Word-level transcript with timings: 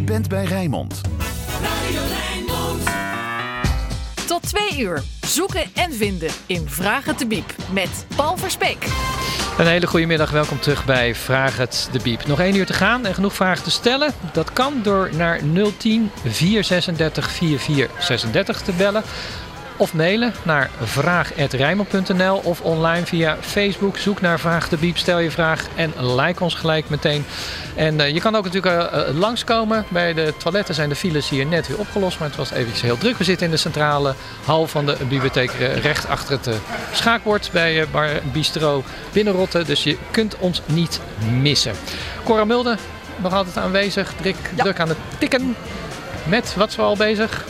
Je 0.00 0.06
bent 0.06 0.28
bij 0.28 0.44
Rijnmond. 0.44 1.00
Radio 1.62 2.00
Rijnmond. 2.08 2.82
Tot 4.26 4.42
twee 4.42 4.78
uur. 4.78 5.02
Zoeken 5.26 5.64
en 5.74 5.92
vinden 5.92 6.30
in 6.46 6.68
Vragen 6.68 7.16
te 7.16 7.26
Biep 7.26 7.54
met 7.72 8.06
Paul 8.16 8.36
Verspeek. 8.36 8.86
Een 9.58 9.66
hele 9.66 9.86
goede 9.86 10.06
middag, 10.06 10.30
welkom 10.30 10.60
terug 10.60 10.84
bij 10.84 11.14
Vraag 11.14 11.56
het 11.56 11.88
de 11.92 12.00
Biep. 12.02 12.26
Nog 12.26 12.40
één 12.40 12.56
uur 12.56 12.66
te 12.66 12.72
gaan 12.72 13.06
en 13.06 13.14
genoeg 13.14 13.34
vragen 13.34 13.64
te 13.64 13.70
stellen. 13.70 14.12
Dat 14.32 14.52
kan 14.52 14.80
door 14.82 15.10
naar 15.16 15.40
010 15.78 16.10
436 16.24 17.30
4436 17.30 18.60
te 18.60 18.72
bellen. 18.72 19.02
Of 19.80 19.94
mailen 19.94 20.32
naar 20.42 20.70
vraag.rijmel.nl 20.82 22.36
of 22.36 22.60
online 22.60 23.06
via 23.06 23.36
Facebook. 23.40 23.96
Zoek 23.96 24.20
naar 24.20 24.40
Vraag 24.40 24.68
de 24.68 24.76
Biep, 24.76 24.96
stel 24.96 25.18
je 25.18 25.30
vraag 25.30 25.66
en 25.76 26.14
like 26.14 26.42
ons 26.42 26.54
gelijk 26.54 26.88
meteen. 26.88 27.24
En 27.74 28.00
uh, 28.00 28.08
je 28.08 28.20
kan 28.20 28.34
ook 28.34 28.44
natuurlijk 28.44 28.92
uh, 28.94 29.18
langskomen. 29.18 29.84
Bij 29.88 30.14
de 30.14 30.34
toiletten 30.36 30.74
zijn 30.74 30.88
de 30.88 30.94
files 30.94 31.28
hier 31.28 31.46
net 31.46 31.68
weer 31.68 31.78
opgelost. 31.78 32.18
Maar 32.18 32.28
het 32.28 32.36
was 32.36 32.50
eventjes 32.50 32.82
heel 32.82 32.98
druk. 32.98 33.16
We 33.16 33.24
zitten 33.24 33.46
in 33.46 33.52
de 33.52 33.58
centrale 33.58 34.14
hal 34.44 34.66
van 34.66 34.86
de 34.86 34.96
bibliotheek. 35.08 35.50
Recht 35.82 36.08
achter 36.08 36.38
het 36.42 36.60
schaakbord 36.92 37.50
bij 37.52 37.86
Bar 37.90 38.08
Bistro 38.32 38.84
Binnenrotten. 39.12 39.66
Dus 39.66 39.84
je 39.84 39.96
kunt 40.10 40.36
ons 40.38 40.62
niet 40.66 41.00
missen. 41.40 41.74
Cora 42.24 42.44
Mulder 42.44 42.78
nog 43.16 43.32
altijd 43.32 43.56
aanwezig. 43.56 44.12
Druk, 44.20 44.36
ja. 44.56 44.62
druk 44.62 44.80
aan 44.80 44.88
het 44.88 44.98
tikken. 45.18 45.56
Met 46.24 46.54
wat 46.56 46.72
zo 46.72 46.82
al 46.82 46.96
bezig? 46.96 47.44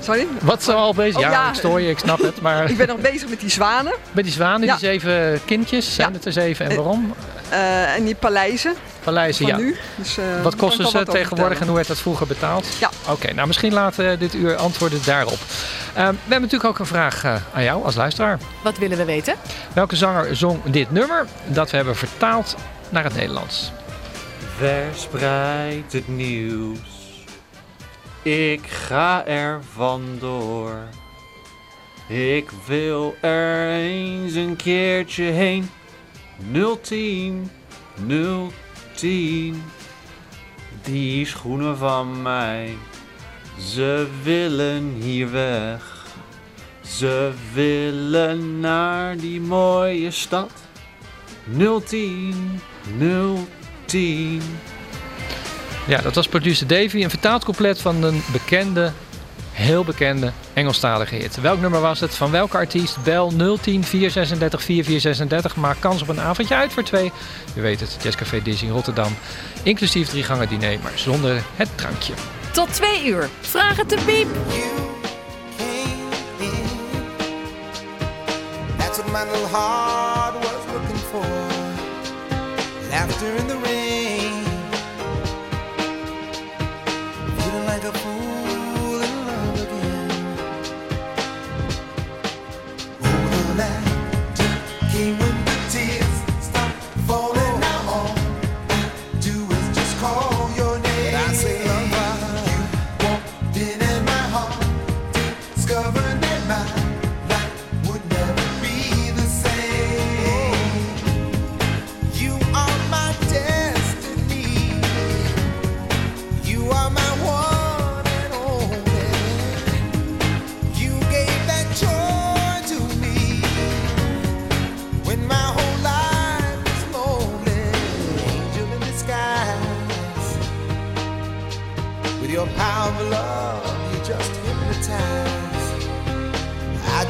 Sorry? 0.00 0.26
Wat 0.40 0.62
zo 0.62 0.72
al 0.72 0.94
bezig? 0.94 1.16
Oh, 1.16 1.22
ja, 1.22 1.30
ja, 1.30 1.48
ik 1.48 1.54
stoor 1.54 1.80
je, 1.80 1.90
ik 1.90 1.98
snap 1.98 2.18
het. 2.18 2.40
Maar... 2.40 2.68
ik 2.70 2.76
ben 2.76 2.88
nog 2.88 3.00
bezig 3.00 3.28
met 3.28 3.40
die 3.40 3.50
zwanen. 3.50 3.92
Met 4.12 4.24
die 4.24 4.32
zwanen, 4.32 4.66
ja. 4.66 4.76
die 4.76 4.86
zeven 4.86 5.40
kindjes. 5.44 5.94
Zijn 5.94 6.08
ja. 6.08 6.14
het 6.14 6.24
er 6.24 6.32
zeven 6.32 6.70
en 6.70 6.76
waarom? 6.76 7.14
Uh, 7.52 7.94
en 7.94 8.04
die 8.04 8.14
paleizen. 8.14 8.74
Paleizen, 9.04 9.46
ja. 9.46 9.56
Nu. 9.56 9.76
Dus, 9.96 10.18
uh, 10.18 10.42
wat 10.42 10.56
kosten 10.56 10.88
ze 10.88 11.04
tegenwoordig 11.04 11.60
en 11.60 11.66
hoe 11.66 11.74
werd 11.74 11.88
dat 11.88 11.98
vroeger 11.98 12.26
betaald? 12.26 12.66
Ja. 12.80 12.90
Oké, 13.02 13.10
okay, 13.10 13.32
nou 13.32 13.46
misschien 13.46 13.72
laten 13.72 14.08
we 14.08 14.18
dit 14.18 14.34
uur 14.34 14.56
antwoorden 14.56 15.00
daarop. 15.04 15.38
Uh, 15.38 15.94
we 15.94 16.00
hebben 16.02 16.40
natuurlijk 16.40 16.64
ook 16.64 16.78
een 16.78 16.86
vraag 16.86 17.24
uh, 17.24 17.34
aan 17.54 17.62
jou 17.62 17.84
als 17.84 17.94
luisteraar. 17.94 18.38
Wat 18.62 18.78
willen 18.78 18.96
we 18.96 19.04
weten? 19.04 19.34
Welke 19.72 19.96
zanger 19.96 20.36
zong 20.36 20.58
dit 20.64 20.90
nummer 20.90 21.26
dat 21.46 21.70
we 21.70 21.76
hebben 21.76 21.96
vertaald 21.96 22.56
naar 22.88 23.04
het 23.04 23.14
Nederlands? 23.14 23.72
Verspreid 24.58 25.92
het 25.92 26.08
nieuws. 26.08 26.99
Ik 28.22 28.66
ga 28.66 29.26
er 29.26 29.60
vandoor. 29.72 30.88
Ik 32.08 32.50
wil 32.66 33.14
er 33.20 33.70
eens 33.70 34.34
een 34.34 34.56
keertje 34.56 35.24
heen. 35.24 35.70
010, 36.82 37.50
010. 38.94 39.62
Die 40.82 41.26
schoenen 41.26 41.76
van 41.76 42.22
mij, 42.22 42.76
ze 43.58 44.08
willen 44.22 44.94
hier 45.00 45.30
weg. 45.30 46.06
Ze 46.80 47.32
willen 47.54 48.60
naar 48.60 49.16
die 49.16 49.40
mooie 49.40 50.10
stad. 50.10 50.50
010, 51.86 52.60
010. 53.84 54.42
Ja, 55.90 56.00
dat 56.00 56.14
was 56.14 56.28
producer 56.28 56.66
Davy. 56.66 57.02
Een 57.02 57.10
vertaald 57.10 57.44
couplet 57.44 57.80
van 57.80 58.02
een 58.02 58.22
bekende, 58.32 58.92
heel 59.52 59.84
bekende 59.84 60.32
Engelstalige 60.52 61.14
hit. 61.14 61.40
Welk 61.40 61.60
nummer 61.60 61.80
was 61.80 62.00
het? 62.00 62.14
Van 62.14 62.30
welke 62.30 62.56
artiest? 62.56 63.02
Bel 63.04 63.28
010 63.28 63.84
436 63.84 64.62
4436. 64.62 65.56
Maak 65.56 65.76
kans 65.80 66.02
op 66.02 66.08
een 66.08 66.20
avondje 66.20 66.54
uit 66.54 66.72
voor 66.72 66.82
twee. 66.82 67.12
U 67.54 67.62
weet 67.62 67.80
het, 67.80 67.96
Jazzcafé 68.02 68.42
Disney 68.42 68.70
Rotterdam. 68.70 69.16
Inclusief 69.62 70.08
drie 70.08 70.22
gangen 70.22 70.48
diner, 70.48 70.78
maar 70.82 70.92
zonder 70.94 71.42
het 71.56 71.68
drankje. 71.74 72.12
Tot 72.52 72.72
twee 72.72 73.06
uur. 73.06 73.28
Vraag 73.40 73.76
het 73.76 73.88
te 73.88 73.98
piep. 74.06 74.28
That's 78.76 78.98
what 78.98 79.12
my 79.12 79.32
little 79.32 79.58
heart 79.58 79.99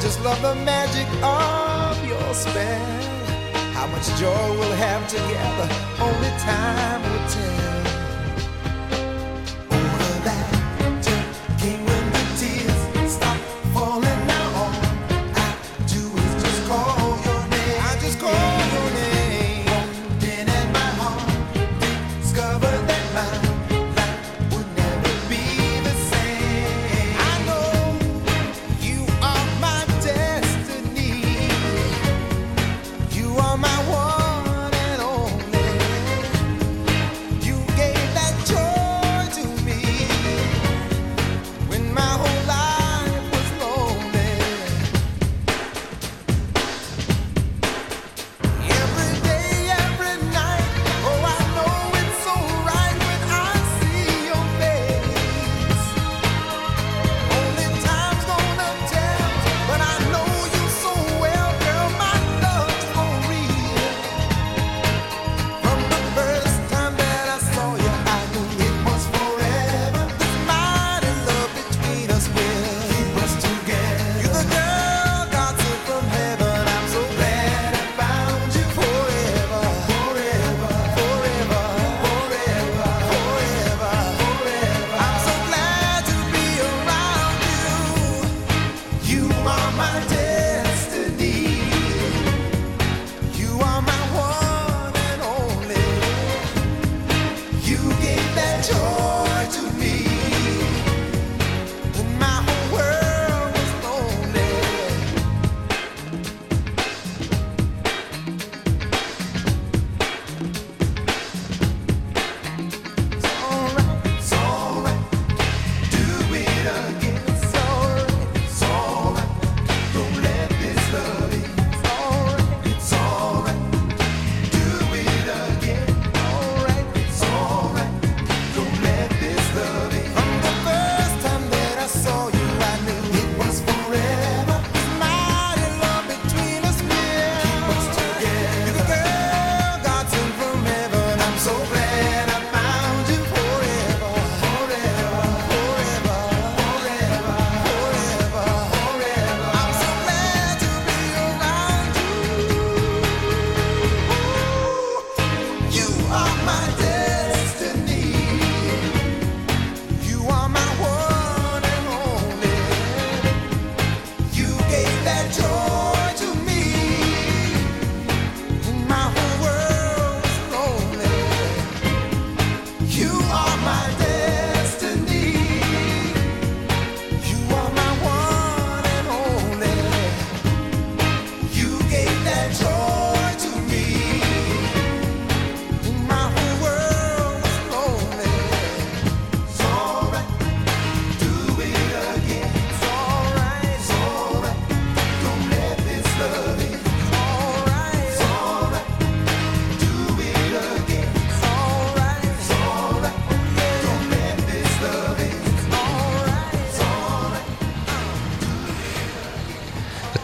just 0.01 0.23
love 0.23 0.41
the 0.41 0.55
magic 0.55 1.07
of 1.23 2.07
your 2.07 2.35
spell. 2.35 3.01
How 3.75 3.87
much 3.89 4.07
joy 4.19 4.59
we'll 4.59 4.73
have 4.73 5.07
together, 5.09 5.69
only 6.01 6.31
time 6.39 7.03
will 7.03 7.29
tell. 7.29 7.80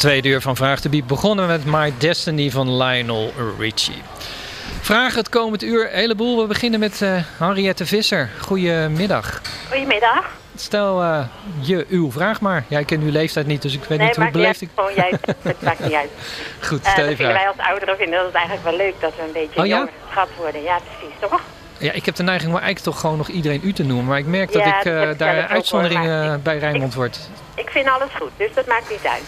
Tweede 0.07 0.29
uur 0.29 0.41
van 0.41 0.57
Vraag 0.57 0.81
de 0.81 0.89
Biep 0.89 1.07
begonnen 1.07 1.47
met 1.47 1.65
My 1.65 1.93
Destiny 1.99 2.51
van 2.51 2.77
Lionel 2.77 3.33
Richie. 3.59 4.03
Vragen 4.81 5.19
het 5.19 5.29
komend 5.29 5.63
uur 5.63 5.85
een 5.93 5.99
heleboel. 5.99 6.41
We 6.41 6.47
beginnen 6.47 6.81
met 6.81 7.03
eh 7.03 7.23
Henriette 7.39 7.87
Visser. 7.87 8.31
Goedemiddag. 8.41 9.41
Goedemiddag. 9.71 10.25
Stel 10.57 11.03
eh, 11.03 11.25
je 11.61 11.87
uw 11.89 12.11
vraag 12.13 12.41
maar. 12.41 12.65
Jij 12.69 12.85
kent 12.85 13.03
uw 13.03 13.11
leeftijd 13.11 13.47
niet, 13.47 13.63
dus 13.63 13.75
ik 13.75 13.85
weet 13.85 13.99
nee, 13.99 14.07
niet 14.07 14.17
hoe 14.17 14.31
beleefd 14.31 14.61
ik... 14.61 14.69
Gewoon 14.75 14.95
jij, 14.95 15.13
het 15.43 15.63
maakt 15.63 15.81
niet 15.81 15.93
uit. 15.93 16.11
Goed, 16.61 16.83
Eh, 16.85 16.91
stel 16.93 17.09
je 17.09 17.17
vinden 17.17 17.35
wij 17.35 17.47
als 17.49 17.57
ouderen 17.59 17.97
vinden 17.97 18.17
dat 18.17 18.27
het 18.27 18.35
eigenlijk 18.35 18.65
wel 18.69 18.77
leuk 18.77 18.95
dat 19.01 19.13
we 19.17 19.23
een 19.23 19.33
beetje 19.33 19.61
Oh, 19.61 19.67
ja? 19.67 19.89
geschat 20.07 20.29
worden. 20.37 20.63
Ja, 20.63 20.79
precies, 20.99 21.15
toch? 21.21 21.41
Ja, 21.79 21.93
ik 21.93 22.05
heb 22.05 22.15
de 22.15 22.23
neiging 22.23 22.51
om 22.53 22.59
eigenlijk 22.59 22.85
toch 22.87 23.01
gewoon 23.01 23.17
nog 23.17 23.29
iedereen 23.29 23.61
u 23.65 23.73
te 23.73 23.85
noemen. 23.85 24.05
Maar 24.07 24.19
ik 24.19 24.27
merk 24.27 24.53
dat 24.53 24.63
Ja, 24.63 24.79
ik 24.79 24.85
dat 24.85 25.19
daar 25.19 25.47
uitzonderingen 25.47 26.35
ik- 26.35 26.43
bij 26.43 26.59
Rijnmond 26.59 26.95
word. 26.95 27.19
Ik 27.55 27.69
vind 27.71 27.87
alles 27.89 28.11
goed, 28.21 28.31
dus 28.37 28.55
dat 28.55 28.67
maakt 28.67 28.91
niet 28.91 29.07
uit. 29.07 29.23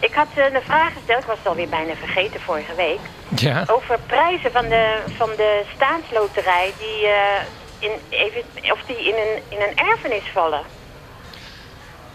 Ik 0.00 0.14
had 0.14 0.26
eh, 0.34 0.44
een 0.44 0.62
vraag 0.62 0.92
gesteld, 0.92 1.20
ik 1.20 1.26
was 1.28 1.38
het 1.38 1.46
alweer 1.46 1.68
bijna 1.68 1.94
vergeten 1.94 2.40
vorige 2.40 2.74
week. 2.74 2.98
Ja, 3.36 3.64
Over 3.70 3.98
prijzen 4.06 4.52
van 4.52 4.68
de, 4.68 4.98
van 5.16 5.30
de 5.36 5.62
staatsloterij 5.74 6.72
die, 6.78 7.06
eh, 7.06 7.40
in, 7.78 7.90
even, 8.08 8.42
of 8.72 8.82
die 8.86 8.96
in 8.96 9.14
een, 9.14 9.42
in 9.48 9.66
een 9.68 9.76
erfenis 9.88 10.30
vallen. 10.32 10.62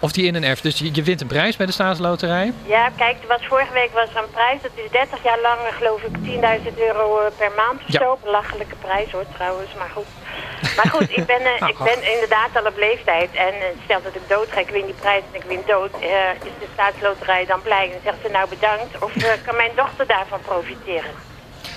Of 0.06 0.12
die 0.12 0.26
in 0.26 0.36
een 0.36 0.44
erf. 0.44 0.62
Dus 0.62 0.78
je, 0.80 0.90
je 0.94 1.04
wint 1.04 1.22
een 1.22 1.28
prijs 1.28 1.56
bij 1.58 1.66
de 1.66 1.72
staatsloterij. 1.72 2.54
Ja, 2.66 2.90
kijk, 2.98 3.18
was 3.28 3.46
vorige 3.46 3.74
week 3.74 3.92
was 3.94 4.10
er 4.10 4.18
een 4.24 4.30
prijs. 4.32 4.62
Dat 4.62 4.72
is 4.76 4.92
30 4.92 5.24
jaar 5.24 5.40
lang, 5.42 5.60
eh, 5.60 5.76
geloof 5.78 6.02
ik, 6.02 6.14
10.000 6.24 6.80
euro 6.80 7.20
eh, 7.20 7.32
per 7.38 7.52
maand 7.56 7.80
of 7.88 7.92
Ja. 7.94 8.00
zo. 8.00 8.18
Belachelijke 8.24 8.76
prijs 8.76 9.12
hoor, 9.12 9.26
trouwens, 9.34 9.70
maar 9.78 9.90
goed. 9.94 10.06
Maar 10.76 10.90
goed, 10.94 11.10
ik 11.18 11.26
ben, 11.26 11.42
eh, 11.42 11.68
ik 11.74 11.78
Ach. 11.80 11.84
ben 11.92 12.12
inderdaad 12.14 12.50
al 12.54 12.66
op 12.66 12.78
leeftijd. 12.78 13.30
En 13.36 13.54
stel 13.84 14.02
dat 14.02 14.16
ik 14.16 14.30
dood 14.30 14.48
ga, 14.52 14.60
ik 14.60 14.70
win 14.70 14.86
die 14.86 15.00
prijs 15.06 15.24
en 15.32 15.40
ik 15.42 15.46
win 15.48 15.64
dood. 15.68 15.92
is 16.50 16.56
de 16.60 16.68
staatsloterij 16.74 17.46
dan 17.46 17.62
blij 17.62 17.92
en 17.94 18.00
zegt 18.04 18.18
ze 18.24 18.30
nou 18.32 18.50
bedankt? 18.50 18.92
Of 19.06 19.12
kan 19.46 19.56
mijn 19.56 19.72
dochter 19.76 20.08
daarvan 20.08 20.40
profiteren? 20.42 21.12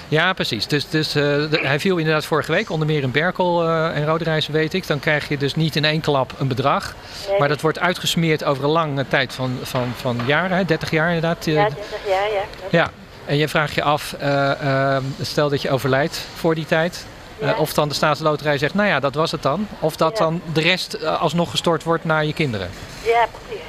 Ja, 0.09 0.33
precies. 0.33 0.67
Dus, 0.67 0.89
dus 0.89 1.09
eh, 1.15 1.23
de- 1.23 1.61
hij 1.63 1.81
viel 1.81 1.97
inderdaad 1.97 2.25
vorige 2.25 2.53
week 2.53 2.71
onder 2.71 2.87
meer 2.87 3.03
in 3.03 3.11
Berkel 3.11 3.63
eh, 3.69 3.97
en 3.97 4.07
Roderijs, 4.07 4.47
weet 4.47 4.75
ik. 4.75 4.87
Dan 4.87 4.99
krijg 5.01 5.29
je 5.29 5.37
dus 5.37 5.55
niet 5.55 5.77
in 5.77 5.85
één 5.85 6.01
klap 6.01 6.33
een 6.39 6.49
bedrag. 6.49 6.95
Nee, 7.29 7.39
Maar 7.39 7.49
dat 7.49 7.61
wordt 7.61 7.79
uitgesmeerd 7.79 8.45
over 8.45 8.65
een 8.65 8.71
lange 8.71 9.09
tijd 9.09 9.33
van, 9.35 9.59
van, 9.63 9.93
van 9.97 10.21
jaren, 10.27 10.57
hè, 10.57 10.65
30 10.65 10.91
jaar 10.91 11.07
inderdaad. 11.15 11.47
eh, 11.47 11.55
Ja, 11.55 11.65
30 11.69 11.85
jaar, 12.09 12.29
ja. 12.33 12.43
Ja, 12.71 12.91
en 13.25 13.37
je 13.37 13.49
vraagt 13.49 13.75
je 13.75 13.83
af, 13.83 14.13
eh, 14.19 14.95
eh, 14.97 15.03
stel 15.21 15.49
dat 15.49 15.63
je 15.63 15.71
overlijdt 15.71 16.27
voor 16.35 16.55
die 16.55 16.67
tijd. 16.67 17.07
Ja. 17.41 17.55
of 17.57 17.73
dan 17.75 17.89
de 17.89 17.95
staatsloterij 17.95 18.59
zegt, 18.59 18.75
nou 18.75 18.89
ja, 18.89 19.01
dat 19.01 19.15
was 19.15 19.31
het 19.31 19.43
dan. 19.43 19.69
Of 19.81 19.97
dat 19.97 20.19
Ja. 20.19 20.25
dan 20.25 20.41
de 20.53 20.61
rest 20.61 21.05
alsnog 21.07 21.51
gestort 21.51 21.83
wordt 21.83 22.05
naar 22.05 22.25
je 22.25 22.33
kinderen. 22.33 22.71
Ja, 23.05 23.27
precies. 23.47 23.65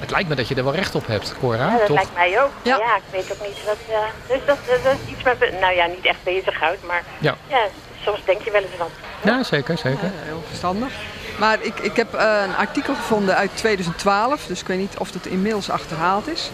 Het 0.00 0.10
lijkt 0.10 0.28
me 0.28 0.34
dat 0.34 0.48
je 0.48 0.54
er 0.54 0.64
wel 0.64 0.74
recht 0.74 0.94
op 0.94 1.06
hebt, 1.06 1.34
Cora, 1.40 1.56
Ja, 1.70 1.76
dat 1.76 1.86
toch? 1.86 1.96
lijkt 1.96 2.14
mij 2.14 2.42
ook. 2.42 2.50
Ja. 2.62 2.76
Ja. 2.78 2.96
ik 2.96 3.02
weet 3.10 3.32
ook 3.32 3.46
niet 3.46 3.64
wat... 3.64 3.76
eh, 3.88 3.98
dus 4.28 4.38
dat, 4.46 4.56
dat, 4.66 4.82
dat 4.84 4.92
is 5.04 5.12
iets 5.12 5.22
met... 5.22 5.60
Nou 5.60 5.74
ja, 5.74 5.86
niet 5.86 6.06
echt 6.06 6.22
bezighoudt, 6.24 6.86
maar... 6.86 7.02
Ja. 7.18 7.34
Ja, 7.48 7.60
soms 8.04 8.20
denk 8.24 8.42
je 8.42 8.50
wel 8.50 8.62
eens 8.62 8.76
wat. 8.78 8.90
Ja, 9.22 9.42
zeker, 9.42 9.78
zeker. 9.78 10.04
Ja, 10.04 10.10
heel 10.24 10.42
verstandig. 10.48 10.92
Maar 11.38 11.58
ik, 11.62 11.78
ik 11.78 11.96
heb 11.96 12.14
eh, 12.14 12.42
een 12.46 12.56
artikel 12.56 12.94
gevonden 12.94 13.36
uit 13.36 13.50
2012, 13.54 14.46
dus 14.46 14.60
ik 14.60 14.66
weet 14.66 14.78
niet 14.78 14.98
of 14.98 15.12
het 15.12 15.26
inmiddels 15.26 15.70
achterhaald 15.70 16.28
is. 16.28 16.50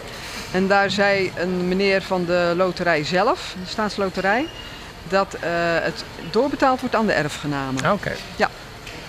En 0.51 0.67
daar 0.67 0.89
zei 0.89 1.31
een 1.37 1.67
meneer 1.67 2.01
van 2.01 2.25
de 2.25 2.53
loterij 2.55 3.03
zelf, 3.03 3.55
de 3.63 3.69
staatsloterij, 3.69 4.47
dat 5.09 5.33
eh, 5.33 5.49
het 5.81 6.03
doorbetaald 6.31 6.79
wordt 6.79 6.95
aan 6.95 7.05
de 7.05 7.13
erfgenamen. 7.13 7.83
Ah, 7.85 7.91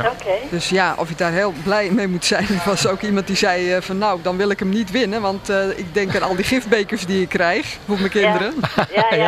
Oké. 0.01 0.31
Dus 0.51 0.69
ja, 0.69 0.95
of 0.99 1.09
je 1.09 1.15
daar 1.15 1.33
heel 1.33 1.53
blij 1.63 1.91
mee 1.91 2.09
moet 2.09 2.25
zijn. 2.25 2.43
Er 2.49 2.63
was 2.71 2.87
ook 2.87 3.01
iemand 3.03 3.27
die 3.27 3.37
zei 3.37 3.73
eh, 3.73 3.83
van 3.83 3.99
nou, 3.99 4.23
dan 4.23 4.37
wil 4.37 4.51
ik 4.51 4.59
hem 4.59 4.69
niet 4.69 4.91
winnen, 4.91 5.21
want 5.21 5.49
eh, 5.49 5.69
ik 5.79 5.95
denk 5.95 6.17
aan 6.17 6.23
al 6.23 6.37
die 6.37 6.45
gifbekers 6.45 7.07
die 7.07 7.23
ik 7.23 7.29
krijg 7.29 7.77
voor 7.87 7.99
mijn 7.99 8.11
kinderen. 8.11 8.55
Ja, 8.95 9.07
ja. 9.11 9.17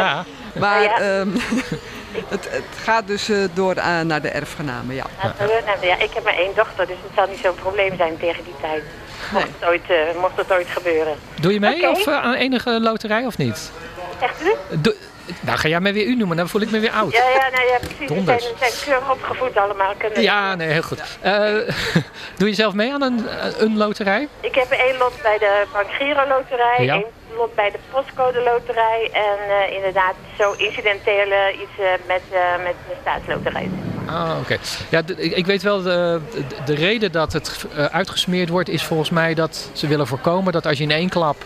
Ja, 0.54 0.60
Maar 0.60 0.82
Ja. 0.82 1.00
ehm, 1.00 1.28
het, 2.28 2.48
het 2.50 2.62
gaat 2.82 3.06
dus 3.06 3.28
eh, 3.28 3.36
door 3.52 3.74
eh, 3.74 4.00
naar 4.00 4.22
de 4.22 4.28
erfgenamen, 4.28 4.94
ja. 4.94 5.04
Ja, 5.22 5.34
ja, 5.80 5.98
ik 5.98 6.10
heb 6.14 6.24
maar 6.24 6.34
één 6.36 6.54
dochter, 6.54 6.86
dus 6.86 6.96
het 7.02 7.12
zal 7.14 7.26
niet 7.28 7.38
zo'n 7.42 7.54
probleem 7.54 7.96
zijn 7.96 8.18
tegen 8.18 8.44
die 8.44 8.54
tijd. 8.60 8.82
Mocht, 9.32 9.46
het, 9.58 9.68
ooit, 9.68 9.82
eh, 9.90 10.20
mocht 10.20 10.36
het 10.36 10.52
ooit 10.52 10.66
gebeuren. 10.68 11.14
Doe 11.40 11.52
je 11.52 11.60
mee 11.60 11.90
of 11.90 12.06
aan 12.06 12.34
enige 12.34 12.80
loterij 12.80 13.26
of 13.26 13.38
niet? 13.38 13.70
Echt 14.20 14.42
u? 14.42 14.52
Nou, 15.40 15.58
ga 15.58 15.68
jij 15.68 15.80
mij 15.80 15.92
weer 15.92 16.06
u 16.06 16.14
noemen, 16.16 16.36
dan 16.36 16.48
voel 16.48 16.60
ik 16.60 16.70
me 16.70 16.78
weer 16.78 16.90
oud. 16.90 17.12
Ja, 17.12 17.28
ja, 17.28 17.62
ja, 17.62 17.78
precies. 17.78 17.98
We 17.98 18.06
zijn, 18.06 18.14
Donders. 18.16 18.44
we 18.50 18.54
zijn 18.58 18.72
keurig 18.84 19.10
opgevoed 19.10 19.56
allemaal. 19.56 19.92
Kunnen 19.98 20.22
Ja, 20.22 20.54
nee, 20.54 20.68
heel 20.68 20.82
goed. 20.82 21.00
Eh, 21.20 21.32
doe 22.38 22.48
je 22.48 22.54
zelf 22.54 22.74
mee 22.74 22.92
aan 22.92 23.02
een, 23.02 23.26
een 23.58 23.76
loterij? 23.76 24.28
Ik 24.40 24.54
heb 24.54 24.70
één 24.70 24.96
lot 24.98 25.12
bij 25.22 25.38
de 25.38 25.64
Bank 25.72 25.86
Giro 25.90 26.28
Loterij, 26.28 26.84
Ja. 26.84 26.94
één 26.94 27.04
lot 27.36 27.54
bij 27.54 27.70
de 27.70 27.78
Postcode 27.90 28.40
Loterij 28.42 29.10
en 29.12 29.38
eh, 29.68 29.74
inderdaad 29.76 30.14
zo 30.38 30.52
incidenteel 30.56 31.30
eh, 31.30 31.60
iets 31.60 31.78
eh, 31.78 31.86
met, 32.06 32.22
eh, 32.32 32.40
met 32.64 32.74
de 32.88 32.94
staatsloterij. 33.00 33.70
Ah, 34.06 34.30
oké. 34.40 34.56
Ja, 34.88 35.02
ik 35.16 35.46
weet 35.46 35.62
wel, 35.62 35.82
de, 35.82 36.20
de, 36.32 36.44
de 36.64 36.74
reden 36.74 37.12
dat 37.12 37.32
het 37.32 37.64
eh, 37.76 37.84
uitgesmeerd 37.84 38.48
wordt 38.48 38.68
is 38.68 38.84
volgens 38.84 39.10
mij 39.10 39.34
dat 39.34 39.70
ze 39.72 39.86
willen 39.86 40.06
voorkomen 40.06 40.52
dat 40.52 40.66
als 40.66 40.78
je 40.78 40.84
in 40.84 40.90
één 40.90 41.08
klap 41.08 41.36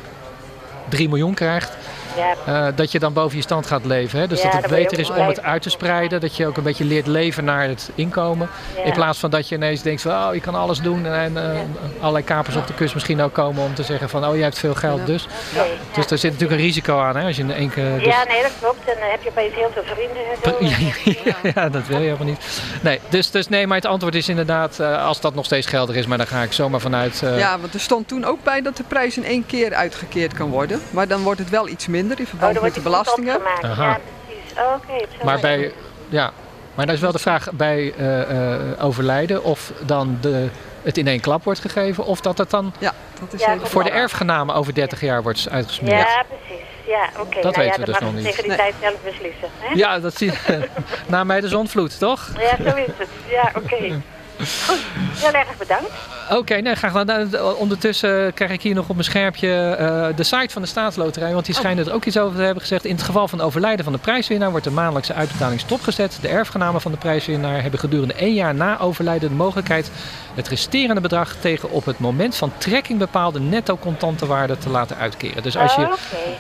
3 0.89 1.09
miljoen 1.09 1.35
krijgt, 1.35 1.77
Ja, 2.17 2.67
eh, 2.69 2.73
dat 2.77 2.93
je 2.93 2.99
dan 2.99 3.13
boven 3.13 3.37
je 3.37 3.43
stand 3.43 3.67
gaat 3.67 3.85
leven. 3.85 4.19
Hè? 4.21 4.27
Dus 4.27 4.43
Ja, 4.43 4.51
dat 4.51 4.61
het 4.63 4.71
beter 4.71 4.99
is 4.99 5.11
om 5.11 5.27
het 5.27 5.43
uit 5.43 5.63
te 5.63 5.71
spreiden, 5.71 6.21
dat 6.21 6.37
je 6.37 6.47
ook 6.47 6.57
een 6.57 6.63
beetje 6.63 6.85
leert 6.85 7.07
leven 7.07 7.45
naar 7.45 7.69
het 7.69 7.91
inkomen. 7.95 8.49
Ja. 8.77 8.83
In 8.83 8.93
plaats 8.93 9.19
van 9.19 9.31
dat 9.31 9.49
je 9.49 9.55
ineens 9.55 9.83
denkt 9.83 10.03
van, 10.03 10.13
oh, 10.13 10.35
je 10.35 10.41
kan 10.41 10.55
alles 10.55 10.81
doen 10.81 11.07
en 11.07 11.37
eh, 11.37 11.59
allerlei 12.01 12.25
kapers 12.25 12.57
op 12.57 12.67
de 12.67 12.75
kust 12.75 12.95
misschien 12.95 13.21
ook 13.23 13.33
komen 13.33 13.63
om 13.65 13.75
te 13.75 13.83
zeggen 13.83 14.09
van, 14.09 14.27
oh, 14.27 14.35
jij 14.35 14.43
hebt 14.45 14.59
veel 14.59 14.75
geld 14.75 15.07
dus. 15.07 15.25
oké, 15.25 15.65
Dus 15.95 16.03
ja. 16.05 16.09
daar 16.09 16.19
zit 16.19 16.33
natuurlijk 16.33 16.61
een 16.61 16.67
risico 16.67 16.99
aan 17.01 17.17
hè, 17.17 17.27
als 17.27 17.37
je 17.37 17.43
in 17.43 17.53
één 17.53 17.71
keer... 17.71 17.95
dus- 17.95 18.05
Ja, 18.05 18.25
nee, 18.29 18.43
dat 18.43 18.53
klopt. 18.61 18.79
En 18.89 18.95
dan 19.01 19.11
heb 19.11 19.23
je 19.23 19.29
opeens 19.29 19.55
heel 19.55 19.71
veel 19.75 19.83
vrienden 19.95 20.17
en 20.17 20.37
zo. 20.43 21.13
Ja, 21.55 21.69
dat 21.69 21.87
wil 21.87 21.99
je 21.99 22.05
helemaal 22.05 22.27
niet. 22.27 22.61
Nee, 22.83 23.01
dus, 23.09 23.31
dus 23.31 23.49
nee, 23.49 23.67
maar 23.67 23.77
het 23.77 23.87
antwoord 23.87 24.15
is 24.15 24.29
inderdaad, 24.29 24.79
eh, 24.81 25.07
als 25.07 25.21
dat 25.21 25.35
nog 25.35 25.45
steeds 25.45 25.67
geldig 25.67 25.97
is, 25.97 26.07
maar 26.07 26.19
daar 26.19 26.27
ga 26.27 26.43
ik 26.43 26.53
zomaar 26.53 26.81
vanuit. 26.81 27.23
eh, 27.23 27.39
Ja, 27.39 27.59
want 27.59 27.75
er 27.75 27.81
stond 27.81 28.09
toen 28.09 28.25
ook 28.25 28.43
bij 28.43 28.63
dat 28.63 28.77
de 28.77 28.83
prijs 28.83 29.17
in 29.17 29.25
één 29.25 29.47
keer 29.47 29.75
uitgekeerd 29.75 30.33
kan 30.35 30.51
worden. 30.51 30.81
Maar 30.91 31.09
dan 31.09 31.23
wordt 31.23 31.41
het 31.41 31.51
wel 31.51 31.69
iets 31.69 31.87
minder 31.87 32.03
in 32.11 32.25
Oh, 32.25 32.29
verband 32.29 32.55
dan 32.55 32.63
met 32.63 32.75
de 32.75 32.81
belastingen. 32.81 33.41
Aha. 33.61 33.85
Ja, 33.89 33.99
precies. 34.27 34.53
Oh, 34.59 34.75
zo'n 35.17 35.27
maar 35.27 35.41
bij, 35.41 35.73
ja, 36.09 36.33
maar 36.75 36.87
dan 36.87 36.95
is 36.95 37.01
wel 37.01 37.13
de 37.13 37.19
vraag 37.19 37.49
bij 37.53 37.93
eh, 37.97 38.21
eh, 38.55 38.85
overlijden 38.85 39.45
of 39.45 39.73
dan 39.87 40.19
de, 40.21 40.49
het 40.83 40.99
in 40.99 41.07
één 41.07 41.21
klap 41.21 41.45
wordt 41.45 41.61
gegeven 41.61 42.05
of 42.05 42.21
dat 42.21 42.39
het 42.39 42.51
dan 42.51 42.73
Ja, 42.79 42.93
dat 43.21 43.33
is 43.33 43.41
Ja, 43.41 43.57
voor 43.63 43.85
de 43.85 43.91
erfgenamen 43.91 44.55
over 44.55 44.75
30 44.75 45.01
jaar 45.01 45.23
wordt 45.23 45.49
uitgesmeerd. 45.51 46.01
Ja, 46.09 46.25
precies. 46.29 46.65
Ja, 46.87 47.09
oké. 47.21 47.41
Dat 47.41 47.57
nou 47.57 47.65
weten 47.67 47.73
ja, 47.73 47.79
we 47.79 47.85
dus 47.85 48.01
mag 48.01 48.03
nog 48.03 48.13
niet. 48.15 48.25
tegen 48.25 48.39
die 48.43 48.49
Nee. 48.49 48.59
tijd 48.59 48.75
zelf 48.81 48.95
beslissen. 49.05 49.49
Hè? 49.59 49.75
Ja, 49.75 49.99
dat 50.01 50.17
zie 50.17 50.31
je. 50.47 50.69
Na 51.07 51.25
mij 51.25 51.41
de 51.41 51.49
zonvloed, 51.49 51.99
toch? 51.99 52.31
Ja, 52.39 52.71
zo 52.71 52.77
is 52.77 52.87
het. 52.97 53.09
Ja, 53.29 53.53
oké. 53.57 53.77
Goed, 54.39 54.79
heel 55.15 55.33
erg 55.33 55.57
bedankt. 55.59 55.91
Oké, 56.31 56.55
nee, 56.55 56.75
graag 56.75 56.93
gedaan. 56.93 57.29
Nou, 57.31 57.57
Ondertussen 57.57 58.35
krijg 58.35 58.51
ik 58.51 58.63
hier 58.63 58.75
nog 58.75 58.89
op 58.89 58.95
mijn 58.95 59.05
schermpje 59.05 59.49
eh, 59.55 60.07
de 60.17 60.23
site 60.23 60.49
van 60.49 60.63
de 60.63 60.69
staatsloterij. 60.69 61.33
Want 61.33 61.47
die 61.47 61.55
schijnen 61.55 61.87
er 61.87 61.93
ook 61.93 62.05
iets 62.05 62.19
over 62.19 62.37
te 62.37 62.43
hebben 62.43 62.61
gezegd. 62.61 62.85
In 62.85 62.95
het 62.95 63.03
geval 63.03 63.29
van 63.29 63.41
overlijden 63.41 63.85
van 63.85 63.93
de 63.93 63.99
prijswinnaar 63.99 64.51
wordt 64.51 64.65
de 64.65 64.71
maandelijkse 64.71 65.15
uitbetaling 65.15 65.61
stopgezet. 65.61 66.19
De 66.21 66.29
erfgenamen 66.29 66.81
van 66.81 66.93
de 66.93 66.99
prijswinnaar 66.99 67.63
hebben 67.63 67.81
gedurende 67.81 68.15
één 68.15 68.35
jaar 68.35 68.55
na 68.55 68.81
overlijden 68.81 69.29
de 69.29 69.35
mogelijkheid 69.35 69.91
het 70.35 70.49
resterende 70.49 71.01
bedrag 71.01 71.35
tegen 71.41 71.71
op 71.71 71.85
het 71.85 71.99
moment 71.99 72.37
van 72.37 72.53
trekking 72.59 72.99
bepaalde 72.99 73.41
netto 73.41 73.77
contante 73.77 74.27
waarde 74.27 74.59
te 74.59 74.69
laten 74.69 74.97
uitkeren. 74.97 75.43
Dus 75.43 75.57
als 75.57 75.77
Oh, 75.77 75.79
je, 75.79 75.97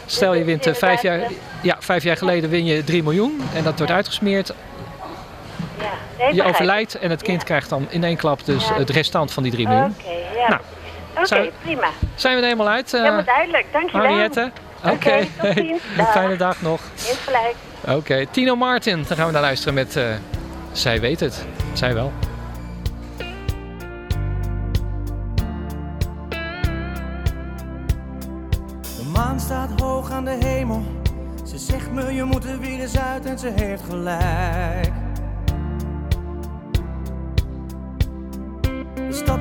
stel 0.06 0.30
Dus 0.30 0.38
je 0.38 0.44
wint 0.44 0.64
het 0.64 0.74
eh, 0.74 0.80
vijf 0.80 1.02
jaar, 1.02 1.14
inderdaad, 1.14 1.38
ja, 1.62 1.76
vijf 1.80 2.02
jaar 2.02 2.16
geleden 2.16 2.50
win 2.50 2.64
je 2.64 2.84
3 2.84 3.02
miljoen 3.02 3.40
en 3.54 3.64
dat 3.64 3.78
wordt 3.78 3.92
uitgesmeerd. 3.92 4.54
Ja, 5.84 6.24
nee, 6.24 6.34
Je 6.34 6.42
overlijdt 6.42 6.98
en 6.98 7.10
het 7.10 7.22
kind 7.22 7.38
Ja. 7.40 7.44
krijgt 7.46 7.68
dan 7.68 7.86
in 7.90 8.04
één 8.04 8.16
klap 8.16 8.44
dus 8.44 8.68
Ja. 8.68 8.74
het 8.74 8.90
restant 8.90 9.32
van 9.32 9.42
die 9.42 9.52
3 9.52 9.66
Oké, 9.66 9.74
miljoen. 9.74 9.94
ja. 10.36 10.48
Nou, 10.48 10.60
Oké, 11.16 11.26
zijn 11.26 11.42
we- 11.42 11.52
prima. 11.62 11.86
Zijn 12.14 12.34
we 12.34 12.40
er 12.40 12.46
helemaal 12.48 12.68
uit? 12.72 12.94
eh, 12.94 13.00
Helemaal 13.02 13.24
duidelijk. 13.24 13.66
Dankjewel. 13.72 14.06
Henriette? 14.06 14.50
Oké, 14.84 14.92
Oké, 14.94 15.26
tot 15.40 15.52
ziens. 15.56 15.80
een 15.98 16.04
fijne 16.06 16.36
dag 16.36 16.62
nog. 16.62 16.80
Eens 16.94 17.18
gelijk. 17.24 17.54
Oké, 17.98 18.26
Tino 18.30 18.56
Martin, 18.56 19.04
dan 19.08 19.16
gaan 19.16 19.26
we 19.26 19.32
naar 19.32 19.42
luisteren 19.42 19.74
met 19.74 19.96
eh, 19.96 20.04
Zij 20.72 21.00
weet 21.00 21.20
het. 21.20 21.46
Zij 21.72 21.94
wel. 21.94 22.12
De 28.80 29.04
maan 29.12 29.40
staat 29.40 29.80
hoog 29.80 30.10
aan 30.10 30.24
de 30.24 30.36
hemel. 30.44 30.82
Ze 31.44 31.58
zegt 31.58 31.90
me 31.92 32.14
je 32.14 32.24
moet 32.24 32.44
er 32.44 32.58
weer 32.58 32.80
eens 32.80 32.98
uit 32.98 33.26
en 33.26 33.38
ze 33.38 33.52
heeft 33.56 33.82
gelijk. 33.88 34.90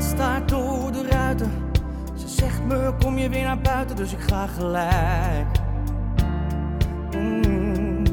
Stad 0.02 0.14
staart 0.14 0.50
door 0.50 0.92
de 0.92 1.08
ruiten. 1.10 1.52
Ze 2.16 2.28
zegt 2.28 2.66
me 2.66 2.94
kom 3.00 3.18
je 3.18 3.30
weer 3.30 3.44
naar 3.44 3.62
buiten, 3.62 3.96
dus 3.96 4.14
ik 4.14 4.20
ga 4.20 4.48
gelijk. 4.48 5.48
Mm. 7.16 8.04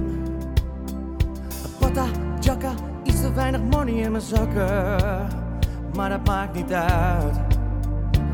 Pata, 1.79 2.05
jacka, 2.41 2.71
iets 3.03 3.21
te 3.21 3.33
weinig 3.33 3.61
money 3.71 3.95
in 3.95 4.11
mijn 4.11 4.23
zakken. 4.23 4.97
Maar 5.95 6.09
dat 6.09 6.27
maakt 6.27 6.55
niet 6.55 6.73
uit. 6.73 7.41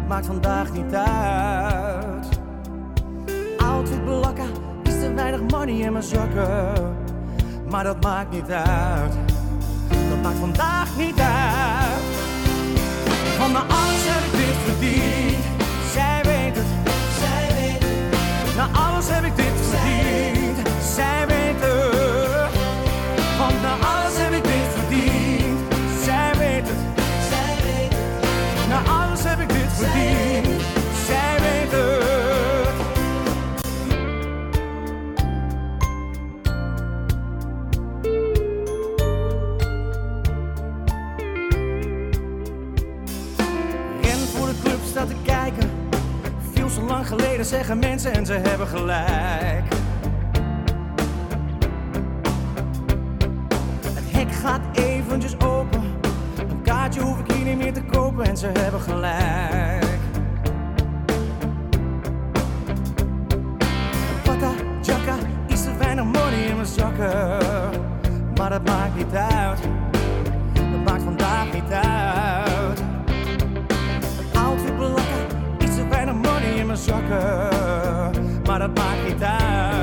Maakt 0.09 0.26
vandaag 0.26 0.73
niet 0.73 0.95
uit. 0.95 2.29
outfit 3.57 4.05
belakken, 4.05 4.49
is 4.83 5.00
te 5.00 5.12
weinig 5.15 5.41
money 5.50 5.75
in 5.75 5.93
mijn 5.93 6.05
zakken. 6.05 6.73
Maar 7.71 7.85
dat 7.85 8.03
maakt 8.03 8.31
niet 8.31 8.50
uit, 8.50 9.12
dat 9.88 10.23
maakt 10.23 10.38
vandaag 10.38 10.97
niet 10.97 11.21
uit. 11.21 12.15
Van 13.38 13.52
mijn 13.52 13.64
alles 13.69 14.02
heb 14.05 14.25
ik 14.25 14.38
dit 14.47 14.57
verdiend, 14.66 15.45
zij 15.93 16.21
weet 16.25 16.57
het, 16.57 16.71
zij 17.21 17.55
weet 17.57 17.83
het. 17.85 18.57
Na 18.57 18.69
alles 18.87 19.09
heb 19.09 19.25
ik 19.25 19.37
dit 19.37 19.57
verdiend, 19.71 20.69
zij 20.95 21.26
weet 21.26 21.61
het. 21.61 22.52
Want 23.38 23.62
na 23.62 23.73
alles 23.93 24.14
heb 24.16 24.33
ik 24.33 24.45
dit 24.45 24.69
verdiend, 24.76 25.59
zij 26.05 26.31
weet 26.38 26.66
het, 26.69 26.81
zij 27.31 27.55
weet 27.64 27.93
het. 27.95 28.69
Na 28.69 28.78
alles 29.00 29.23
heb 29.23 29.38
ik 29.40 29.49
dit 29.49 29.73
verdiend, 29.78 30.15
lang 46.97 47.09
geleden 47.09 47.47
zeggen 47.47 47.79
mensen 47.79 48.12
en 48.12 48.26
ze 48.26 48.33
hebben 48.33 48.67
gelijk. 48.67 49.65
Het 53.95 54.12
hek 54.12 54.33
gaat 54.33 54.61
eventjes 54.73 55.41
open. 55.41 55.83
Een 56.49 56.62
kaartje 56.62 57.00
hoef 57.00 57.19
ik 57.19 57.33
hier 57.33 57.45
niet 57.45 57.57
meer 57.57 57.73
te 57.73 57.83
kopen 57.83 58.25
en 58.25 58.37
ze 58.37 58.47
hebben 58.47 58.81
gelijk. 58.81 59.99
Pata, 64.23 64.50
jacka, 64.83 65.15
iets 65.47 65.62
te 65.62 65.76
weinig 65.79 66.05
money 66.05 66.45
in 66.45 66.55
mijn 66.55 66.67
zakken. 66.67 67.38
Maar 68.37 68.50
dat 68.50 68.65
maakt 68.65 68.97
niet 68.97 69.15
uit. 69.15 69.61
Dat 70.53 70.85
maakt 70.85 71.03
vandaag 71.03 71.53
niet 71.53 71.73
uit. 71.73 72.46
Maar 78.47 78.59
dat 78.59 78.78
maakt 78.78 79.04
niet 79.09 79.23
uit. 79.23 79.75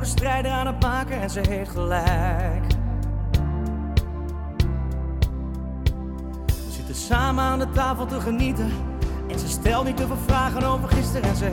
De 0.00 0.06
strijder 0.06 0.50
aan 0.50 0.66
het 0.66 0.82
maken 0.82 1.20
en 1.20 1.30
ze 1.30 1.40
heeft 1.48 1.70
gelijk. 1.70 2.66
We 6.46 6.70
zitten 6.70 6.94
samen 6.94 7.44
aan 7.44 7.58
de 7.58 7.70
tafel 7.70 8.06
te 8.06 8.20
genieten. 8.20 8.72
En 9.28 9.38
ze 9.38 9.48
stelt 9.48 9.84
niet 9.84 9.96
te 9.96 10.06
veel 10.06 10.16
vragen 10.26 10.62
over 10.62 10.88
gisteren 10.88 11.28
en 11.28 11.36
ze 11.36 11.44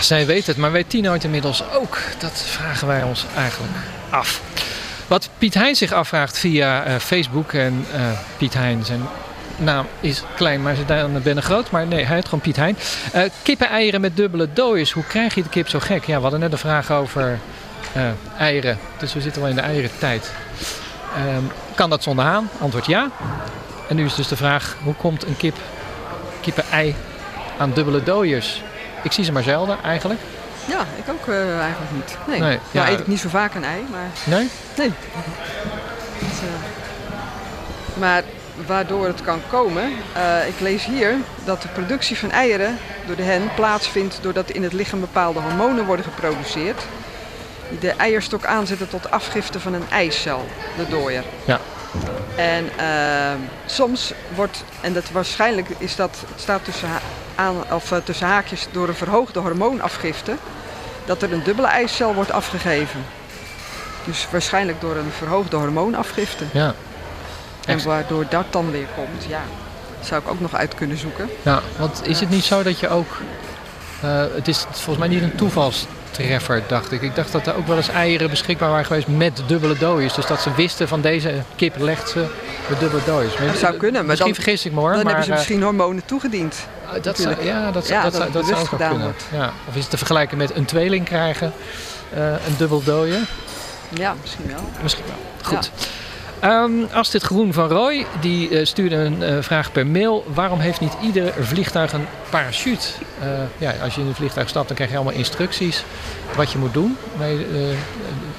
Zij 0.00 0.26
weet 0.26 0.46
het, 0.46 0.56
maar 0.56 0.72
weet 0.72 0.90
Tino 0.90 1.12
het 1.12 1.24
inmiddels 1.24 1.62
ook? 1.72 1.98
Dat 2.18 2.42
vragen 2.46 2.86
wij 2.86 3.02
ons 3.02 3.24
eigenlijk 3.36 3.74
af. 4.10 4.40
Wat 5.06 5.28
Piet 5.38 5.54
Hein 5.54 5.76
zich 5.76 5.92
afvraagt 5.92 6.38
via 6.38 6.84
eh, 6.84 6.94
Facebook. 6.96 7.52
En 7.52 7.86
eh, 7.92 8.00
Piet 8.36 8.54
Hein, 8.54 8.84
zijn 8.84 9.02
naam 9.56 9.86
is 10.00 10.22
klein, 10.36 10.62
maar 10.62 10.74
zijn 10.74 11.12
dan 11.12 11.22
ben 11.22 11.42
groot. 11.42 11.70
Maar 11.70 11.86
nee, 11.86 12.04
hij 12.04 12.14
heet 12.14 12.24
gewoon 12.24 12.40
Piet 12.40 12.56
Hein. 12.56 12.76
Eh 13.12 13.22
kippen-eieren 13.42 14.00
met 14.00 14.16
dubbele 14.16 14.48
dooiers. 14.52 14.92
Hoe 14.92 15.04
krijg 15.04 15.34
je 15.34 15.42
de 15.42 15.48
kip 15.48 15.68
zo 15.68 15.78
gek? 15.78 16.04
Ja, 16.04 16.16
we 16.16 16.22
hadden 16.22 16.40
net 16.40 16.52
een 16.52 16.58
vraag 16.58 16.90
over 16.92 17.38
eieren. 18.38 18.78
Dus 18.98 19.14
we 19.14 19.20
zitten 19.20 19.40
wel 19.40 19.50
in 19.50 19.56
de 19.56 19.62
eierentijd. 19.62 20.32
Ehm, 21.16 21.42
kan 21.74 21.90
dat 21.90 22.02
zonder 22.02 22.24
haan? 22.24 22.48
Antwoord 22.60 22.86
ja. 22.86 23.10
En 23.88 23.96
nu 23.96 24.04
is 24.04 24.14
dus 24.14 24.28
de 24.28 24.36
vraag, 24.36 24.76
hoe 24.82 24.94
komt 24.94 25.26
een 25.26 25.36
kip, 25.36 25.56
kippen-ei 26.40 26.94
aan 27.58 27.72
dubbele 27.72 28.02
dooiers? 28.02 28.62
Ik 29.06 29.12
zie 29.12 29.24
ze 29.24 29.32
maar 29.32 29.42
zelden 29.42 29.82
eigenlijk. 29.82 30.20
Ja, 30.64 30.80
ik 30.96 31.10
ook 31.10 31.26
eh, 31.28 31.60
eigenlijk 31.60 31.92
niet. 31.92 32.16
Nee. 32.26 32.40
Nee, 32.40 32.58
nou 32.70 32.86
ja. 32.86 32.92
eet 32.92 33.00
ik 33.00 33.06
niet 33.06 33.20
zo 33.20 33.28
vaak 33.28 33.54
een 33.54 33.64
ei, 33.64 33.84
maar 33.90 34.08
Nee? 34.24 34.48
nee. 34.76 34.92
Dus, 36.18 36.38
eh, 36.38 37.98
maar 37.98 38.22
waardoor 38.66 39.06
het 39.06 39.22
kan 39.22 39.40
komen, 39.50 39.92
eh, 40.12 40.48
ik 40.48 40.60
lees 40.60 40.84
hier 40.84 41.14
dat 41.44 41.62
de 41.62 41.68
productie 41.68 42.18
van 42.18 42.30
eieren 42.30 42.78
door 43.06 43.16
de 43.16 43.22
hen 43.22 43.50
plaatsvindt 43.54 44.18
doordat 44.22 44.50
in 44.50 44.62
het 44.62 44.72
lichaam 44.72 45.00
bepaalde 45.00 45.40
hormonen 45.40 45.84
worden 45.84 46.04
geproduceerd. 46.04 46.82
Die 47.70 47.78
de 47.78 47.90
eierstok 47.90 48.44
aanzetten 48.44 48.88
tot 48.88 49.10
afgifte 49.10 49.60
van 49.60 49.74
een 49.74 49.90
eicel, 49.90 50.46
de 50.76 50.88
dooier. 50.88 51.24
Ja. 51.44 51.60
En 52.36 52.70
soms 53.66 54.12
wordt, 54.34 54.64
en 54.80 54.92
dat 54.92 55.10
waarschijnlijk 55.10 55.68
is 55.78 55.96
dat, 55.96 56.24
het 56.32 56.40
staat 56.40 56.64
tussen, 56.64 56.88
aan, 57.36 57.54
of, 57.72 57.92
eh, 57.92 57.98
tussen 58.04 58.26
haakjes 58.26 58.66
door 58.70 58.88
een 58.88 58.94
verhoogde 58.94 59.40
hormoonafgifte, 59.40 60.36
dat 61.04 61.22
er 61.22 61.32
een 61.32 61.42
dubbele 61.42 61.68
eicel 61.68 62.14
wordt 62.14 62.30
afgegeven. 62.32 63.04
Dus 64.04 64.26
waarschijnlijk 64.30 64.80
door 64.80 64.96
een 64.96 65.10
verhoogde 65.16 65.56
hormoonafgifte. 65.56 66.44
Ja. 66.52 66.74
En 67.66 67.84
waardoor 67.84 68.24
dat 68.28 68.44
dan 68.50 68.70
weer 68.70 68.86
komt, 68.94 69.24
ja, 69.28 69.42
zou 70.00 70.22
ik 70.22 70.28
ook 70.28 70.40
nog 70.40 70.54
uit 70.54 70.74
kunnen 70.74 70.98
zoeken. 70.98 71.30
Ja, 71.42 71.60
want 71.78 72.00
is 72.06 72.20
het 72.20 72.30
niet 72.30 72.44
zo 72.44 72.62
dat 72.62 72.80
je 72.80 72.88
ook... 72.88 73.16
eh, 74.00 74.24
het 74.34 74.48
is 74.48 74.66
volgens 74.70 74.98
mij 74.98 75.08
niet 75.08 75.22
een 75.22 75.34
toevalstreffer, 76.16 76.62
dacht 76.68 76.92
ik. 76.92 77.02
Ik 77.02 77.14
dacht 77.14 77.32
dat 77.32 77.46
er 77.46 77.56
ook 77.56 77.66
wel 77.66 77.76
eens 77.76 77.88
eieren 77.88 78.30
beschikbaar 78.30 78.70
waren 78.70 78.84
geweest 78.86 79.06
met 79.06 79.42
dubbele 79.46 79.78
dooiers. 79.78 80.14
Dus 80.14 80.26
dat 80.26 80.40
ze 80.40 80.54
wisten 80.54 80.88
van 80.88 81.00
deze 81.00 81.34
kip 81.56 81.76
legt 81.78 82.08
ze 82.10 82.24
met 82.68 82.80
dubbele 82.80 83.02
dooiers. 83.06 83.34
Dat 83.46 83.56
zou 83.58 83.76
kunnen, 83.76 84.00
maar 84.00 84.04
Misschien 84.04 84.32
dan- 84.32 84.42
vergis 84.42 84.64
ik 84.66 84.72
me 84.72 84.80
hoor. 84.80 84.92
Dan 84.92 84.96
maar, 85.04 85.06
hebben 85.06 85.24
ze 85.24 85.30
eh, 85.30 85.36
misschien 85.38 85.62
hormonen 85.62 86.04
toegediend. 86.04 86.56
dat 87.02 87.18
zou, 87.18 87.44
ja, 87.44 87.70
dat, 87.70 87.88
Ja, 87.88 88.02
dat, 88.02 88.12
dat 88.12 88.20
zou, 88.20 88.32
dat 88.32 88.42
ook 88.42 88.48
wel 88.48 88.64
gedaan 88.64 88.90
kunnen. 88.90 89.14
Ja. 89.32 89.52
Of 89.68 89.74
is 89.74 89.80
het 89.80 89.90
te 89.90 89.96
vergelijken 89.96 90.36
met 90.36 90.54
een 90.56 90.64
tweeling 90.64 91.04
krijgen? 91.04 91.52
eh, 92.14 92.26
een 92.28 92.56
dubbel 92.58 92.82
dooier? 92.84 93.20
Ja, 93.94 94.14
misschien 94.20 94.46
wel. 94.46 94.70
Misschien 94.82 95.04
wel. 95.06 95.52
Goed. 95.54 95.70
Ehm, 96.46 96.84
Astrid 96.92 97.22
Groen 97.22 97.52
van 97.52 97.68
Roy 97.68 98.06
die 98.20 98.48
eh, 98.48 98.64
stuurde 98.66 98.96
een 98.96 99.22
eh, 99.22 99.36
vraag 99.40 99.72
per 99.72 99.86
mail. 99.86 100.24
Waarom 100.34 100.58
heeft 100.58 100.80
niet 100.80 100.92
ieder 101.02 101.32
vliegtuig 101.40 101.92
een 101.92 102.06
parachute? 102.30 102.86
Eh, 103.20 103.28
ja, 103.58 103.74
als 103.82 103.94
je 103.94 104.00
in 104.00 104.06
een 104.06 104.14
vliegtuig 104.14 104.48
stapt, 104.48 104.66
dan 104.66 104.76
krijg 104.76 104.90
je 104.90 104.96
allemaal 104.96 105.14
instructies 105.14 105.84
wat 106.36 106.52
je 106.52 106.58
moet 106.58 106.72
doen. 106.72 106.96
Eh, 107.20 107.26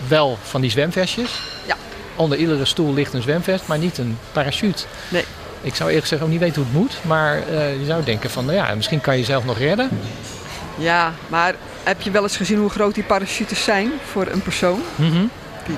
wel 0.08 0.38
van 0.42 0.62
die 0.62 0.70
zwemvestjes. 0.70 1.42
Ja. 1.66 1.76
Onder 2.16 2.38
iedere 2.38 2.66
stoel 2.66 2.94
ligt 2.94 3.14
een 3.14 3.22
zwemvest, 3.22 3.68
maar 3.68 3.78
niet 3.78 3.98
een 3.98 4.18
parachute. 4.32 4.84
Nee. 5.10 5.24
Ik 5.62 5.76
zou 5.76 5.90
eerlijk 5.90 6.08
gezegd 6.08 6.22
ook 6.24 6.30
niet 6.30 6.40
weten 6.40 6.62
hoe 6.62 6.72
het 6.72 6.80
moet. 6.80 6.98
Maar 7.02 7.36
je 7.54 7.86
zou 7.86 8.04
denken 8.04 8.30
van, 8.30 8.46
nou 8.46 8.58
ja, 8.58 8.76
misschien 8.76 9.02
kan 9.02 9.14
je 9.14 9.20
jezelf 9.20 9.46
nog 9.46 9.58
redden. 9.58 9.90
Ja, 10.78 11.14
maar 11.28 11.56
heb 11.84 12.02
je 12.02 12.12
wel 12.12 12.24
eens 12.24 12.38
gezien 12.38 12.58
hoe 12.58 12.70
groot 12.70 12.94
die 12.94 13.04
parachutes 13.04 13.64
zijn 13.64 13.92
voor 14.12 14.28
een 14.28 14.42
persoon? 14.42 14.82
Mhm. 14.96 15.26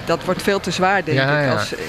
Dat 0.06 0.24
wordt 0.24 0.42
veel 0.42 0.60
te 0.60 0.72
zwaar, 0.72 1.04
denk 1.04 1.18
Ja, 1.18 1.40
ik. 1.40 1.46
ja. 1.46 1.54
Als, 1.54 1.74
eh, 1.76 1.80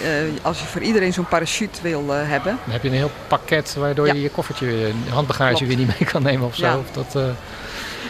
als 0.43 0.61
je 0.61 0.65
voor 0.67 0.81
iedereen 0.81 1.13
zo'n 1.13 1.29
parachute 1.29 1.83
wil 1.83 2.05
eh, 2.15 2.17
hebben. 2.29 2.59
Dan 2.65 2.73
heb 2.73 2.83
je 2.83 2.89
een 2.89 2.95
heel 2.95 3.11
pakket 3.29 3.75
waardoor 3.79 4.07
je 4.07 4.21
je 4.21 4.31
koffertje, 4.31 4.67
weer- 4.67 4.93
handbagage 5.11 5.55
Klopt. 5.55 5.67
weer 5.67 5.77
niet 5.77 5.99
mee 5.99 6.09
kan 6.13 6.23
nemen 6.23 6.47
of 6.47 6.55
zo. 6.57 6.67
Ja. 6.67 6.77
Of 6.79 6.91
dat, 6.93 7.23
eh, 7.23 7.29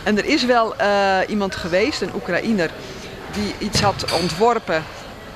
En 0.03 0.19
er 0.19 0.25
is 0.25 0.45
wel 0.45 0.75
iemand 1.29 1.55
geweest, 1.57 2.01
een 2.03 2.15
Oekraïner, 2.15 2.71
die 3.33 3.55
iets 3.59 3.81
had 3.81 4.05
ontworpen. 4.21 4.83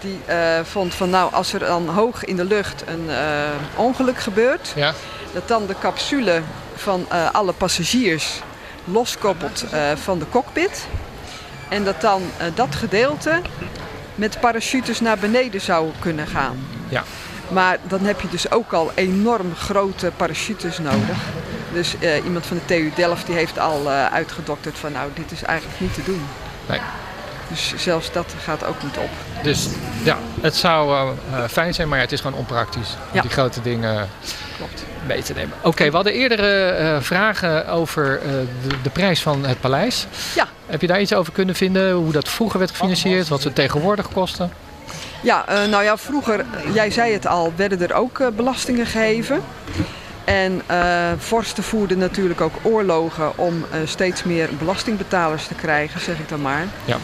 Die 0.01 0.19
vond 0.63 0.95
van 0.95 1.11
nou, 1.11 1.33
als 1.33 1.53
er 1.53 1.59
dan 1.59 1.89
hoog 1.89 2.25
in 2.25 2.37
de 2.37 2.45
lucht 2.45 2.85
een 2.87 3.09
ongeluk 3.77 4.19
gebeurt, 4.19 4.73
ja. 4.77 4.93
dat 5.33 5.49
dan 5.49 5.67
de 5.67 5.75
capsule 5.81 6.43
van 6.75 7.07
alle 7.33 7.53
passagiers 7.53 8.41
loskoppelt 8.85 9.65
van 9.95 10.19
de 10.19 10.25
cockpit. 10.31 10.87
En 11.69 11.85
dat 11.85 12.01
dan 12.01 12.23
dat 12.55 12.75
gedeelte 12.75 13.41
met 14.15 14.41
parachutes 14.41 15.01
naar 15.01 15.19
beneden 15.19 15.61
zou 15.61 15.91
kunnen 15.99 16.27
gaan. 16.27 16.59
Ja. 16.89 17.03
Maar 17.49 17.79
dan 17.89 18.01
heb 18.01 18.21
je 18.21 18.29
dus 18.29 18.51
ook 18.51 18.73
al 18.73 18.93
enorm 18.95 19.55
grote 19.55 20.13
parachutes 20.17 20.79
nodig. 20.79 21.17
Dus 21.73 21.99
eh, 21.99 22.25
iemand 22.25 22.47
van 22.47 22.57
de 22.57 22.65
TU 22.75 22.93
Delft 22.95 23.27
die 23.27 23.35
heeft 23.35 23.59
al 23.59 23.91
eh, 23.91 24.07
uitgedokterd 24.07 24.79
van 24.79 24.93
nou, 24.93 25.11
dit 25.15 25.33
is 25.33 25.43
eigenlijk 25.43 25.81
niet 25.81 25.95
te 25.95 26.03
doen. 26.03 26.23
Nee. 26.69 26.81
Dus 27.49 27.75
zelfs 27.77 28.13
dat 28.13 28.35
gaat 28.45 28.65
ook 28.65 28.83
niet 28.83 28.97
op. 28.97 29.11
Dus 29.43 29.69
ja, 30.05 30.17
het 30.41 30.57
zou 30.57 30.93
eh, 31.33 31.45
fijn 31.51 31.75
zijn, 31.75 31.89
maar 31.89 31.99
ja, 31.99 32.05
het 32.05 32.13
is 32.13 32.21
gewoon 32.21 32.39
onpraktisch 32.39 32.97
Ja. 33.13 33.21
die 33.21 33.31
grote 33.31 33.63
dingen 33.63 34.09
Klopt. 34.57 34.85
Mee 35.07 35.23
te 35.23 35.33
nemen. 35.33 35.53
Oké, 35.63 35.85
we 35.85 35.95
hadden 35.95 36.13
eerdere 36.13 36.69
eh, 36.69 37.01
vragen 37.01 37.69
over 37.69 38.21
eh, 38.23 38.31
de, 38.69 38.75
de 38.83 38.91
prijs 38.91 39.23
van 39.23 39.45
het 39.47 39.61
paleis. 39.61 40.07
Ja. 40.35 40.49
Heb 40.67 40.81
je 40.81 40.87
daar 40.87 41.01
iets 41.01 41.15
over 41.15 41.33
kunnen 41.33 41.55
vinden? 41.55 41.93
Hoe 41.93 42.13
dat 42.13 42.29
vroeger 42.29 42.59
werd 42.59 42.71
gefinancierd? 42.71 43.29
Wat 43.29 43.43
ze 43.43 43.53
tegenwoordig 43.53 44.09
kosten? 44.13 44.51
Ja, 45.23 45.47
eh, 45.49 45.69
nou 45.69 45.85
ja, 45.85 45.97
vroeger, 45.97 46.45
jij 46.73 46.91
zei 46.91 47.13
het 47.13 47.27
al, 47.27 47.53
werden 47.57 47.81
er 47.81 47.95
ook 47.95 48.37
belastingen 48.37 48.87
geheven. 48.87 49.43
En 50.25 50.63
vorsten 51.19 51.63
voerden 51.63 51.99
natuurlijk 51.99 52.41
ook 52.41 52.55
oorlogen 52.63 53.39
om 53.39 53.65
steeds 53.85 54.23
meer 54.23 54.49
belastingbetalers 54.59 55.47
te 55.47 55.55
krijgen, 55.55 56.01
zeg 56.01 56.19
ik 56.19 56.29
dan 56.29 56.43
maar. 56.43 56.67
Ja. 56.85 56.97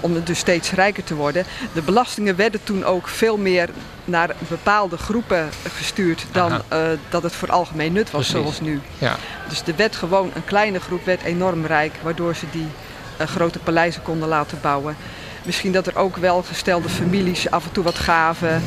Om 0.00 0.22
dus 0.24 0.38
steeds 0.38 0.72
rijker 0.72 1.04
te 1.04 1.14
worden. 1.14 1.44
De 1.72 1.82
belastingen 1.82 2.36
werden 2.36 2.60
toen 2.64 2.84
ook 2.84 3.08
veel 3.08 3.36
meer 3.36 3.68
naar 4.08 4.34
bepaalde 4.48 4.96
groepen 4.96 5.48
gestuurd 5.76 6.26
dan 6.32 6.62
eh, 6.68 6.78
dat 7.08 7.22
het 7.22 7.34
voor 7.34 7.50
algemeen 7.50 7.92
nut 7.92 8.10
was, 8.10 8.30
Precies. 8.30 8.40
zoals 8.40 8.60
nu. 8.60 8.80
Ja, 8.98 9.16
Dus 9.48 9.62
er 9.66 9.76
werd 9.76 9.96
gewoon 9.96 10.30
een 10.34 10.44
kleine 10.44 10.80
groep 10.80 11.04
werd 11.04 11.22
enorm 11.22 11.66
rijk, 11.66 11.92
waardoor 12.02 12.34
ze 12.34 12.46
die 12.50 12.68
eh, 13.16 13.26
grote 13.26 13.58
paleizen 13.58 14.02
konden 14.02 14.28
laten 14.28 14.58
bouwen. 14.62 14.96
Misschien 15.42 15.72
dat 15.72 15.86
er 15.86 15.96
ook 15.96 16.16
welgestelde 16.16 16.88
families 16.88 17.50
af 17.50 17.64
en 17.64 17.72
toe 17.72 17.84
wat 17.84 17.98
gaven, 17.98 18.62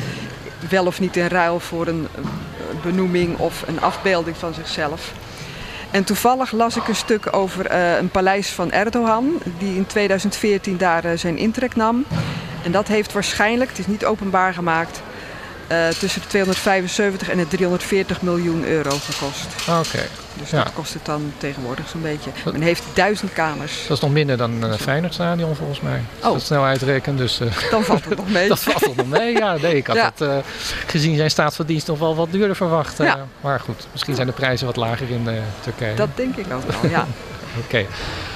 wel 0.70 0.86
of 0.86 1.00
niet 1.00 1.18
in 1.18 1.28
ruil 1.28 1.60
voor 1.60 1.88
een 1.88 2.08
eh, 2.16 2.22
benoeming 2.84 3.38
of 3.38 3.64
een 3.68 3.82
afbeelding 3.82 4.38
van 4.38 4.54
zichzelf. 4.54 5.12
En 5.92 6.04
toevallig 6.04 6.52
las 6.52 6.76
ik 6.76 6.88
een 6.88 6.96
stuk 6.96 7.34
over 7.36 7.72
een 7.72 8.10
paleis 8.10 8.50
van 8.50 8.72
Erdogan, 8.72 9.42
die 9.58 9.76
in 9.76 9.86
2014 9.86 10.78
daar 10.78 11.18
zijn 11.18 11.38
intrek 11.38 11.76
nam. 11.76 12.06
En 12.64 12.72
dat 12.72 12.88
heeft 12.88 13.14
waarschijnlijk, 13.14 13.70
het 13.70 13.80
is 13.80 13.88
niet 13.88 14.06
openbaar 14.06 14.54
gemaakt, 14.54 15.02
eh, 15.72 15.88
tussen 15.88 16.22
de 16.22 16.28
275 16.28 17.30
en 17.30 17.38
de 17.38 17.48
340 17.48 18.22
miljoen 18.22 18.66
euro 18.66 18.90
gekost. 18.90 19.46
oké. 19.70 20.08
Dus 20.40 20.50
Ja. 20.50 20.64
dat 20.64 20.74
kost 20.74 20.94
het 20.94 21.06
dan 21.06 21.34
tegenwoordig 21.38 21.90
zo'n 21.90 22.02
beetje. 22.02 22.30
Men 22.52 22.62
heeft 22.62 22.84
duizend 22.94 23.34
kamers. 23.34 23.74
Dat 23.88 23.98
is 23.98 24.04
nog 24.04 24.12
minder 24.12 24.38
dan 24.38 24.62
een 24.62 24.78
Feyenoord 24.80 25.14
stadion 25.14 25.56
volgens 25.56 25.82
mij. 25.82 26.02
Als 26.20 26.28
Oh. 26.28 26.34
dat 26.34 26.42
snel 26.42 26.64
uitreken. 26.64 27.18
Dus 27.18 27.40
eh, 27.40 27.48
Dan 27.72 27.84
valt 27.84 28.06
het 28.06 28.18
nog 28.18 28.30
mee. 28.30 28.48
dat 28.56 28.60
valt 28.60 28.80
toch 28.84 28.96
nog 28.96 29.08
mee. 29.08 29.34
Ja, 29.38 29.58
nee, 29.58 29.76
ik 29.76 29.88
had 29.88 29.96
Ja. 29.96 30.06
het 30.16 30.22
eh, 30.22 30.38
gezien 30.88 31.16
zijn 31.18 31.30
staat 31.32 31.56
van 31.56 31.66
dienst 31.66 31.88
nog 31.88 32.00
wel 32.00 32.16
wat 32.16 32.32
duurder 32.32 32.56
verwacht. 32.56 33.00
eh. 33.00 33.06
Ja. 33.06 33.26
Maar 33.42 33.60
goed, 33.60 33.88
misschien 33.92 34.16
zijn 34.16 34.28
de 34.28 34.34
prijzen 34.34 34.66
wat 34.66 34.76
lager 34.76 35.10
in 35.10 35.28
eh, 35.28 35.34
Turkije. 35.60 35.96
Dat 35.96 36.10
denk 36.16 36.36
ik 36.36 36.46
ook 36.54 36.82
wel, 36.82 36.92
ja. 36.92 37.08
Oké. 37.66 37.86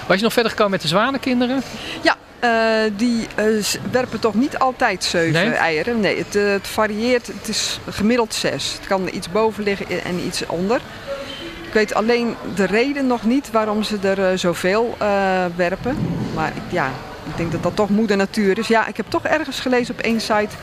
Was 0.08 0.18
je 0.18 0.24
nog 0.24 0.34
verder 0.34 0.52
gekomen 0.52 0.72
met 0.72 0.82
de 0.82 0.88
zwanenkinderen? 0.88 1.64
Ja, 2.04 2.12
eh, 2.14 2.18
die 2.96 3.28
eh, 3.36 3.46
werpen 3.92 4.20
toch 4.20 4.34
niet 4.34 4.58
altijd 4.60 5.04
zeven 5.04 5.34
Nee? 5.34 5.52
eieren. 5.54 6.00
Nee, 6.00 6.18
het, 6.18 6.36
eh, 6.36 6.50
het 6.50 6.68
varieert. 6.68 7.28
Het 7.28 7.48
is 7.48 7.80
gemiddeld 7.90 8.34
zes. 8.34 8.74
Het 8.78 8.88
kan 8.88 9.10
iets 9.14 9.32
boven 9.32 9.64
liggen 9.64 10.04
en 10.04 10.20
iets 10.26 10.46
onder. 10.46 10.82
Ik 11.68 11.74
weet 11.74 11.94
alleen 11.94 12.36
de 12.56 12.66
reden 12.66 13.08
nog 13.08 13.24
niet 13.24 13.52
waarom 13.52 13.84
ze 13.84 13.98
er 14.02 14.30
eh, 14.32 14.38
zoveel 14.38 14.96
eh, 15.00 15.08
werpen. 15.56 15.98
Maar 16.36 16.48
ik, 16.56 16.62
ja, 16.72 16.86
ik 17.30 17.38
denk 17.38 17.52
dat 17.52 17.64
dat 17.64 17.76
toch 17.76 17.90
moeder 17.90 18.18
natuur 18.18 18.58
is. 18.58 18.68
Ja, 18.68 18.88
ik 18.88 18.98
heb 18.98 19.06
toch 19.10 19.24
ergens 19.24 19.60
gelezen 19.60 19.94
op 19.94 20.00
één 20.02 20.22
site 20.22 20.56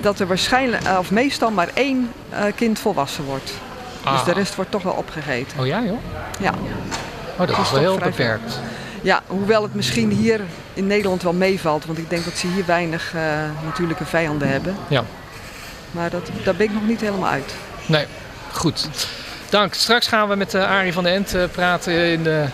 dat 0.00 0.18
er 0.20 0.26
waarschijnlijk, 0.26 0.82
eh, 0.82 0.96
of 0.98 1.10
meestal 1.10 1.50
maar 1.50 1.68
één 1.74 2.12
eh, 2.30 2.42
kind 2.54 2.78
volwassen 2.78 3.24
wordt. 3.24 3.46
Dus 4.02 4.12
Ah. 4.12 4.24
de 4.24 4.32
rest 4.32 4.54
wordt 4.54 4.70
toch 4.70 4.82
wel 4.82 4.92
opgegeten. 4.92 5.58
Oh 5.60 5.66
ja 5.66 5.82
joh? 5.82 5.98
Ja. 6.40 6.52
Oh, 7.32 7.38
dat 7.38 7.50
is 7.50 7.58
is 7.58 7.70
wel 7.70 7.80
heel 7.80 7.98
beperkt. 7.98 8.58
Ja, 9.04 9.22
hoewel 9.26 9.62
het 9.62 9.74
misschien 9.74 10.10
hier 10.10 10.40
in 10.74 10.86
Nederland 10.86 11.22
wel 11.22 11.32
meevalt. 11.32 11.84
Want 11.84 11.98
ik 11.98 12.10
denk 12.10 12.24
dat 12.24 12.36
ze 12.36 12.46
hier 12.46 12.66
weinig 12.66 13.14
eh, 13.14 13.22
natuurlijke 13.64 14.04
vijanden 14.04 14.48
hebben. 14.48 14.76
Ja. 14.88 15.04
Maar 15.90 16.10
dat, 16.10 16.30
daar 16.44 16.54
ben 16.54 16.66
ik 16.66 16.72
nog 16.72 16.86
niet 16.86 17.00
helemaal 17.00 17.30
uit. 17.30 17.54
Nee, 17.86 18.06
goed. 18.52 18.88
Dank. 19.50 19.74
Straks 19.74 20.06
gaan 20.06 20.28
we 20.28 20.34
met 20.34 20.54
eh, 20.54 20.70
Arie 20.70 20.92
van 20.92 21.04
den 21.04 21.12
Ent 21.12 21.34
eh, 21.34 21.42
praten 21.52 22.12
in 22.12 22.22
de 22.22 22.44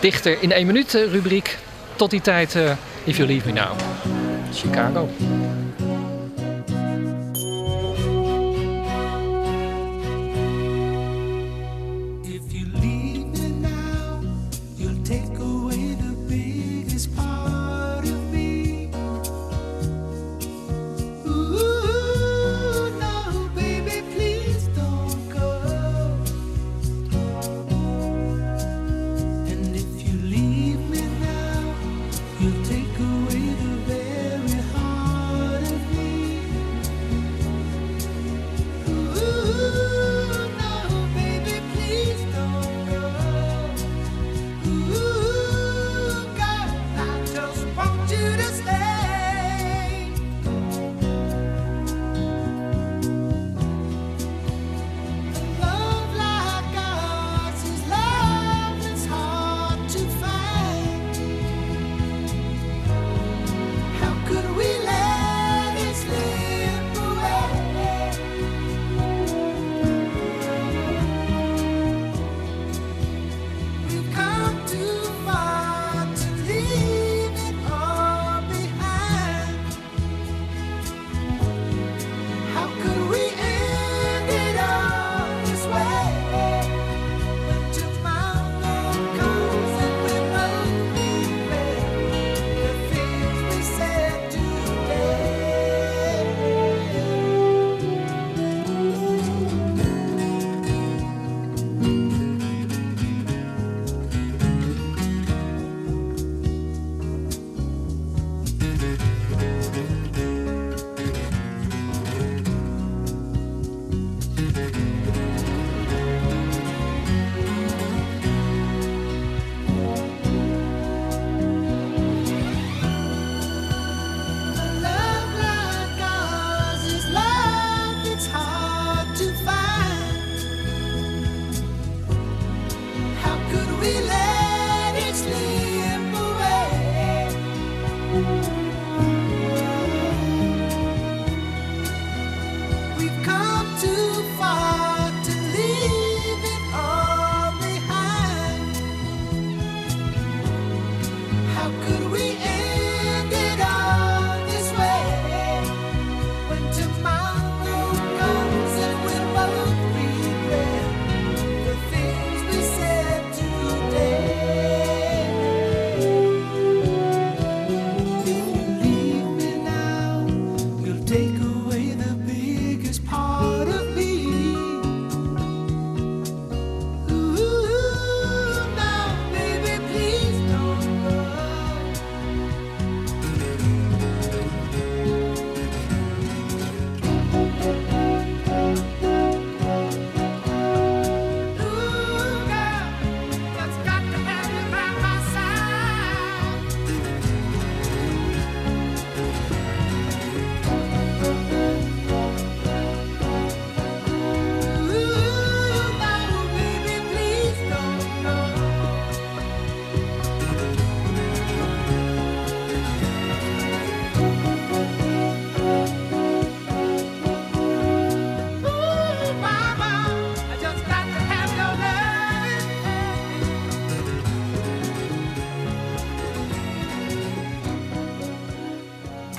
dichter 0.00 0.42
in 0.42 0.52
één 0.52 0.66
minuut 0.66 0.92
rubriek. 0.92 1.58
Tot 1.96 2.10
die 2.10 2.20
tijd, 2.20 2.56
If 3.04 3.16
You 3.16 3.28
Leave 3.28 3.46
Me 3.46 3.52
Now. 3.52 3.78
Chicago. 4.52 5.08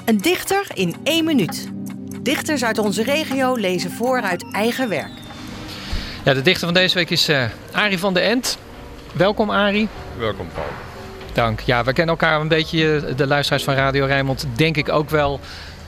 Een 0.08 0.18
dichter 0.18 0.66
in 0.74 0.96
één 1.04 1.26
minuut. 1.26 1.70
Dichters 2.22 2.64
uit 2.64 2.78
onze 2.78 3.04
regio 3.04 3.56
lezen 3.56 3.92
voor 3.92 4.22
uit 4.22 4.46
eigen 4.52 4.90
werk. 4.90 5.12
Ja, 6.24 6.34
de 6.34 6.42
dichter 6.42 6.66
van 6.66 6.74
deze 6.74 6.96
week 6.96 7.10
is 7.10 7.28
eh 7.28 7.44
Arie 7.72 8.00
van 8.00 8.14
de 8.14 8.20
End. 8.20 8.58
Welkom 9.14 9.50
Arie. 9.50 9.88
Welkom 10.18 10.48
Paul. 10.54 10.66
Dank. 11.34 11.60
Ja, 11.60 11.84
we 11.84 11.94
kennen 11.94 12.16
elkaar 12.16 12.42
een 12.42 12.48
beetje, 12.48 12.96
eh, 12.96 13.16
de 13.16 13.28
luisteraars 13.28 13.64
van 13.64 13.74
Radio 13.74 14.06
Rijnmond, 14.06 14.48
denk 14.56 14.78
ik 14.78 14.90
ook 14.90 15.10
wel 15.10 15.40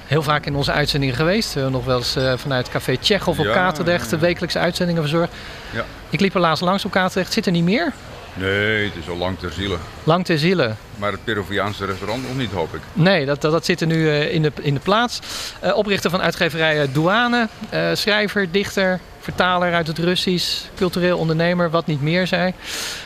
heel 0.06 0.24
vaak 0.24 0.46
in 0.46 0.56
onze 0.56 0.72
uitzendingen 0.72 1.16
geweest. 1.16 1.54
We 1.54 1.60
hebben 1.60 1.78
nog 1.78 1.86
wel 1.86 1.98
eens 1.98 2.16
eh, 2.16 2.34
vanuit 2.38 2.70
Café 2.70 2.98
Tsjechov 2.98 3.40
op 3.40 3.46
Ja, 3.46 3.54
Katerdrecht 3.54 4.10
de 4.10 4.18
wekelijkse 4.18 4.60
uitzendingen 4.60 5.02
verzorgd. 5.02 5.34
Ja. 5.72 5.86
Ik 6.10 6.20
liep 6.20 6.34
er 6.34 6.42
laatst 6.42 6.64
langs 6.64 6.86
op 6.86 6.92
Katerdrecht. 6.92 7.34
Zit 7.34 7.46
er 7.46 7.52
niet 7.52 7.64
meer? 7.64 7.94
Nee, 8.40 8.86
het 8.86 8.96
is 8.96 9.10
al 9.10 9.16
lang 9.18 9.40
ter 9.40 9.52
ziele. 9.52 9.78
Lang 10.04 10.26
ter 10.26 10.38
ziele. 10.38 10.74
Maar 10.96 11.12
het 11.12 11.24
Peruviaanse 11.24 11.86
restaurant 11.86 12.28
nog 12.28 12.38
niet, 12.38 12.52
hoop 12.52 12.74
ik. 12.76 12.82
Nee, 12.94 13.26
dat, 13.26 13.42
dat, 13.42 13.52
dat 13.52 13.66
zit 13.66 13.82
er 13.82 13.88
nu 13.88 14.10
eh, 14.10 14.34
in, 14.34 14.42
de, 14.42 14.52
in 14.62 14.74
de 14.74 14.80
plaats. 14.80 15.20
Eh, 15.60 15.76
oprichter 15.78 16.10
van 16.10 16.22
uitgeverij 16.22 16.82
eh, 16.82 16.88
Douane, 16.94 17.48
schrijver, 17.94 18.52
dichter, 18.52 19.00
vertaler 19.20 19.74
uit 19.74 19.88
het 19.88 19.98
Russisch, 19.98 20.62
cultureel 20.76 21.18
ondernemer, 21.18 21.70
wat 21.70 21.86
niet 21.86 22.02
meer 22.02 22.28
zei. 22.28 22.54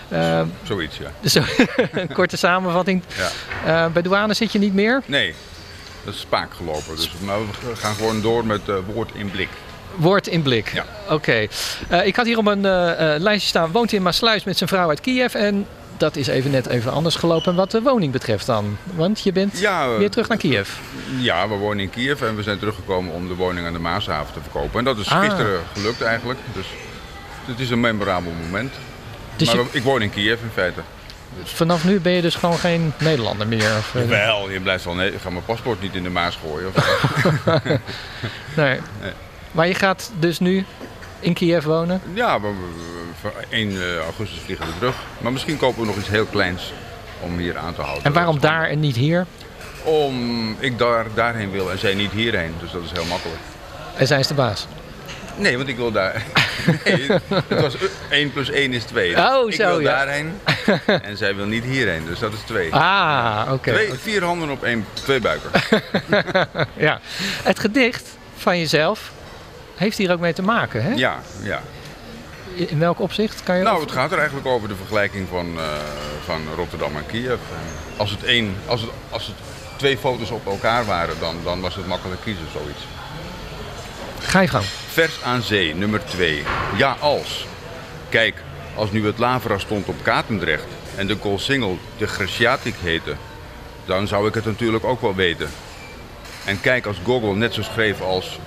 Eh, 0.08 0.42
Zoiets, 0.64 0.98
ja. 0.98 1.12
dus 1.22 1.36
een 1.92 2.14
korte 2.14 2.38
samenvatting. 2.38 3.04
ja. 3.66 3.90
Bij 3.90 4.02
Douane 4.02 4.34
zit 4.34 4.52
je 4.52 4.60
niet 4.60 4.74
meer. 4.74 5.02
Nee, 5.06 5.34
dat 6.04 6.14
is 6.14 6.20
spaak 6.20 6.54
gelopen. 6.54 6.96
Dus, 6.96 7.12
maar 7.26 7.40
we 7.40 7.76
gaan 7.76 7.96
gewoon 7.96 8.22
door 8.22 8.46
met 8.46 8.62
woord 8.94 9.12
in 9.14 9.32
blik. 9.32 9.50
Woord 9.96 10.28
in 10.28 10.42
blik. 10.42 10.72
Ja. 10.74 10.86
Oké. 11.10 11.48
Eh, 11.90 12.06
ik 12.06 12.16
had 12.16 12.26
hier 12.26 12.38
op 12.38 12.48
een 12.48 12.66
eh, 12.66 13.16
eh, 13.16 13.22
lijstje 13.22 13.50
staan, 13.50 13.72
woont 13.72 13.92
in 13.92 14.02
Maasluis 14.02 14.44
met 14.44 14.58
zijn 14.58 14.70
vrouw 14.70 14.90
uit 14.90 15.02
Kiev. 15.02 15.34
En 15.34 15.66
dat 15.98 16.16
is 16.16 16.28
even 16.28 16.52
net 16.52 16.68
even 16.68 16.92
anders 16.92 17.16
gelopen 17.16 17.56
wat 17.56 17.72
de 17.72 17.82
woning 17.82 18.12
betreft 18.12 18.46
dan. 18.46 18.78
Want 18.94 19.22
je 19.24 19.32
bent 19.32 19.60
Ja, 19.60 19.98
weer 19.98 20.10
terug 20.10 20.28
naar 20.28 20.38
Kiev. 20.38 20.70
Ja, 21.20 21.48
we 21.50 21.56
wonen 21.56 21.80
in 21.84 21.90
Kiev 21.90 22.22
en 22.22 22.36
we 22.36 22.44
zijn 22.44 22.60
teruggekomen 22.60 23.14
om 23.14 23.28
de 23.28 23.36
woning 23.36 23.66
aan 23.68 23.74
de 23.74 23.80
Maashaven 23.80 24.34
te 24.34 24.40
verkopen. 24.42 24.80
En 24.80 24.86
dat 24.86 24.98
is 24.98 25.10
Ah. 25.10 25.20
gisteren 25.22 25.60
gelukt 25.74 26.02
eigenlijk. 26.02 26.40
Dus 26.54 26.66
het 27.46 27.60
is 27.60 27.70
een 27.70 27.80
memorabel 27.80 28.32
moment. 28.44 28.74
Dus 29.36 29.48
maar 29.48 29.56
je- 29.56 29.66
ik 29.72 29.84
woon 29.84 30.02
in 30.02 30.10
Kiev 30.10 30.42
in 30.42 30.50
feite. 30.54 30.80
vanaf 31.44 31.84
nu 31.84 32.00
ben 32.00 32.12
je 32.12 32.22
dus 32.22 32.36
gewoon 32.36 32.58
geen 32.58 32.94
Nederlander 33.00 33.48
meer? 33.48 33.72
Of, 33.78 33.92
Wel, 34.08 34.50
je 34.50 34.60
blijft 34.60 34.84
wel... 34.86 34.94
Nee, 34.94 35.14
ik 35.14 35.22
ga 35.22 35.30
mijn 35.30 35.46
paspoort 35.46 35.82
niet 35.82 35.96
in 35.96 36.04
de 36.04 36.10
Maas 36.10 36.40
gooien. 36.46 36.68
Of, 36.76 36.86
nee. 38.56 38.80
Maar 39.54 39.68
je 39.68 39.76
gaat 39.76 40.12
dus 40.20 40.40
nu 40.40 40.66
in 41.20 41.34
Kiev 41.34 41.64
wonen? 41.64 42.02
Ja, 42.14 42.42
we, 42.42 42.48
we- 42.48 42.92
voor 43.22 43.34
1 43.50 43.70
eh, 43.72 43.98
augustus 43.98 44.40
vliegen 44.46 44.66
we 44.66 44.72
terug. 44.78 44.96
Maar 45.18 45.32
misschien 45.32 45.58
kopen 45.58 45.80
we 45.82 45.88
nog 45.88 45.98
iets 45.98 46.08
heel 46.08 46.26
kleins 46.26 46.74
om 47.20 47.38
hier 47.38 47.58
aan 47.58 47.76
te 47.76 47.82
houden. 47.82 48.04
En 48.04 48.14
waarom 48.14 48.40
daar 48.40 48.70
en 48.70 48.80
niet 48.80 48.96
hier? 48.96 49.26
Om 49.84 50.56
ik 50.60 50.78
daar, 50.78 51.06
daarheen 51.14 51.52
wil 51.52 51.72
en 51.72 51.80
zij 51.80 51.94
niet 51.94 52.12
hierheen. 52.12 52.54
Dus 52.60 52.72
dat 52.72 52.84
is 52.84 52.92
heel 52.92 53.06
makkelijk. 53.06 53.40
En 53.98 54.08
zij 54.08 54.20
is 54.20 54.28
de 54.28 54.34
baas. 54.34 54.68
Nee, 55.36 55.58
want 55.58 55.70
ik 55.70 55.76
wil 55.76 55.92
daar... 55.92 56.24
Nee, 56.86 57.08
het 57.48 57.62
was 57.62 57.76
1 58.10 58.32
plus 58.32 58.50
1 58.50 58.74
is 58.74 58.84
2. 58.84 59.18
Oh, 59.18 59.50
ik 59.50 59.56
zo, 59.56 59.68
wil 59.68 59.80
ja. 59.80 59.96
daarheen 59.96 60.40
en 61.10 61.18
zij 61.18 61.36
wil 61.36 61.46
niet 61.46 61.64
hierheen. 61.64 62.06
Dus 62.06 62.20
dat 62.20 62.34
is 62.34 62.40
2. 62.40 62.74
Ah, 62.74 63.50
oké. 63.52 63.72
Twee, 63.72 63.94
vier 63.94 64.24
handen 64.24 64.50
op 64.50 64.64
één, 64.64 64.86
twee 64.94 65.20
buiken. 65.20 65.50
Ja. 66.78 67.00
Het 67.44 67.60
gedicht 67.60 68.04
van 68.38 68.60
jezelf 68.60 69.12
heeft 69.76 69.98
hier 69.98 70.12
ook 70.12 70.20
mee 70.20 70.34
te 70.34 70.42
maken, 70.42 70.84
hè? 70.84 70.94
Ja, 70.94 71.20
ja. 71.42 71.62
In 72.56 72.80
welk 72.80 73.00
opzicht 73.00 73.44
kan 73.44 73.58
je... 73.58 73.64
Nou, 73.64 73.82
het 73.82 73.92
gaat 73.92 74.12
er 74.12 74.18
eigenlijk 74.18 74.48
over 74.48 74.68
de 74.68 74.76
vergelijking 74.76 75.28
van, 75.30 75.60
eh, 75.60 75.66
van 76.26 76.42
Rotterdam 76.56 76.96
en 76.98 77.06
Kiev. 77.06 77.30
En 77.30 77.98
als, 77.98 78.12
het 78.12 78.24
één, 78.24 78.56
als, 78.66 78.82
het, 78.82 78.90
als 79.10 79.28
het 79.28 79.36
twee 79.78 79.98
foto's 79.98 80.32
op 80.32 80.46
elkaar 80.46 80.86
waren, 80.86 81.16
dan, 81.20 81.36
dan 81.44 81.62
was 81.62 81.76
het 81.76 81.88
makkelijk 81.88 82.22
kiezen, 82.22 82.46
zoiets. 82.52 82.82
Ga 84.20 84.40
je 84.42 84.48
gang. 84.48 84.64
Vers 84.92 85.24
aan 85.24 85.42
zee, 85.42 85.76
nummer 85.76 86.06
2. 86.06 86.44
Ja, 86.78 86.96
als. 87.00 87.48
Kijk, 88.10 88.36
als 88.76 88.92
nu 88.92 89.06
het 89.06 89.18
Lavra 89.18 89.58
stond 89.58 89.88
op 89.88 89.96
Katendrecht 90.02 90.66
en 90.96 91.08
de 91.08 91.18
Koolsingel 91.18 91.78
de 91.98 92.08
Greciatic 92.08 92.76
heette, 92.82 93.16
dan 93.86 94.08
zou 94.08 94.28
ik 94.28 94.34
het 94.34 94.46
natuurlijk 94.46 94.84
ook 94.84 95.02
wel 95.02 95.16
weten. 95.16 95.50
En 96.46 96.62
kijk, 96.62 96.86
als 96.86 96.98
Gogol 97.04 97.34
net 97.34 97.54
zo 97.54 97.62
schreef 97.62 98.02
als... 98.02 98.40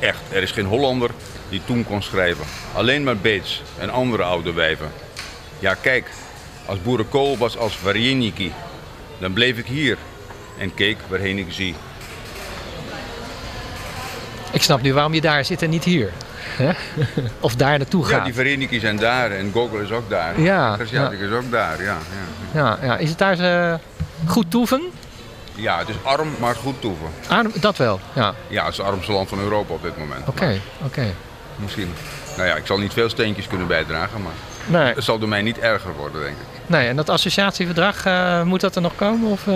Echt, 0.00 0.18
er 0.32 0.42
is 0.42 0.50
geen 0.50 0.64
Hollander 0.66 1.10
die 1.48 1.60
toen 1.64 1.84
kon 1.84 2.02
schrijven. 2.02 2.44
Alleen 2.74 3.02
maar 3.04 3.16
Beets 3.16 3.62
en 3.78 3.90
andere 3.90 4.22
oude 4.22 4.52
wijven. 4.52 4.90
Ja, 5.58 5.74
kijk, 5.74 6.10
als 6.66 6.82
boerenkool 6.82 7.38
was 7.38 7.56
als 7.58 7.76
Varieniki, 7.76 8.52
dan 9.18 9.32
bleef 9.32 9.58
ik 9.58 9.66
hier 9.66 9.96
en 10.58 10.74
keek 10.74 10.96
waarheen 11.08 11.38
ik 11.38 11.46
zie. 11.48 11.74
Ik 14.52 14.62
snap 14.62 14.82
nu 14.82 14.92
waarom 14.94 15.14
je 15.14 15.20
daar 15.20 15.44
zit 15.44 15.62
en 15.62 15.70
niet 15.70 15.84
hier. 15.84 16.12
Hè? 16.56 16.70
Of 17.40 17.54
daar 17.56 17.78
naartoe 17.78 18.02
Ja, 18.08 18.08
gaat. 18.16 18.24
die 18.24 18.34
Vereniki 18.34 18.80
zijn 18.80 18.96
daar 18.96 19.30
en 19.30 19.50
Gogol 19.52 19.78
is 19.78 19.90
ook 19.90 20.10
daar. 20.10 20.40
Ja, 20.40 20.74
Greciatic 20.74 21.20
is 21.20 21.30
ook 21.30 21.50
daar, 21.50 21.82
ja. 21.82 21.96
Ja, 22.52 22.60
Ja, 22.60 22.78
ja. 22.82 22.96
Is 22.96 23.08
het 23.08 23.18
daar 23.18 23.38
eh, 23.38 23.78
goed 24.26 24.50
toeven? 24.50 24.82
Ja 25.58 25.78
het 25.78 25.88
is 25.88 25.94
arm, 26.02 26.28
maar 26.40 26.54
goed 26.54 26.80
toeven. 26.80 27.06
Ah, 27.28 27.44
dat 27.60 27.76
wel, 27.76 28.00
ja. 28.12 28.34
Ja, 28.48 28.62
het 28.64 28.72
is 28.72 28.78
het 28.78 28.86
armste 28.86 29.12
land 29.12 29.28
van 29.28 29.38
Europa 29.40 29.72
op 29.74 29.82
dit 29.82 29.98
moment. 29.98 30.28
Oké, 30.28 30.60
oké. 30.84 31.06
Misschien. 31.56 31.92
Nou 32.36 32.48
ja, 32.48 32.54
ik 32.56 32.66
zal 32.66 32.78
niet 32.78 32.92
veel 32.92 33.08
steentjes 33.08 33.46
kunnen 33.46 33.66
bijdragen, 33.66 34.22
maar 34.22 34.32
Nee, 34.66 34.94
het 34.94 35.04
zal 35.04 35.18
door 35.18 35.28
mij 35.28 35.42
niet 35.42 35.58
erger 35.58 35.94
worden, 35.96 36.20
denk 36.20 36.36
ik. 36.36 36.46
nee, 36.66 36.88
en 36.88 36.96
dat 36.96 37.08
associatieverdrag, 37.08 38.04
eh, 38.04 38.42
moet 38.42 38.60
dat 38.60 38.76
er 38.76 38.82
nog 38.82 38.92
komen? 38.96 39.30
Of, 39.30 39.46
eh, 39.46 39.54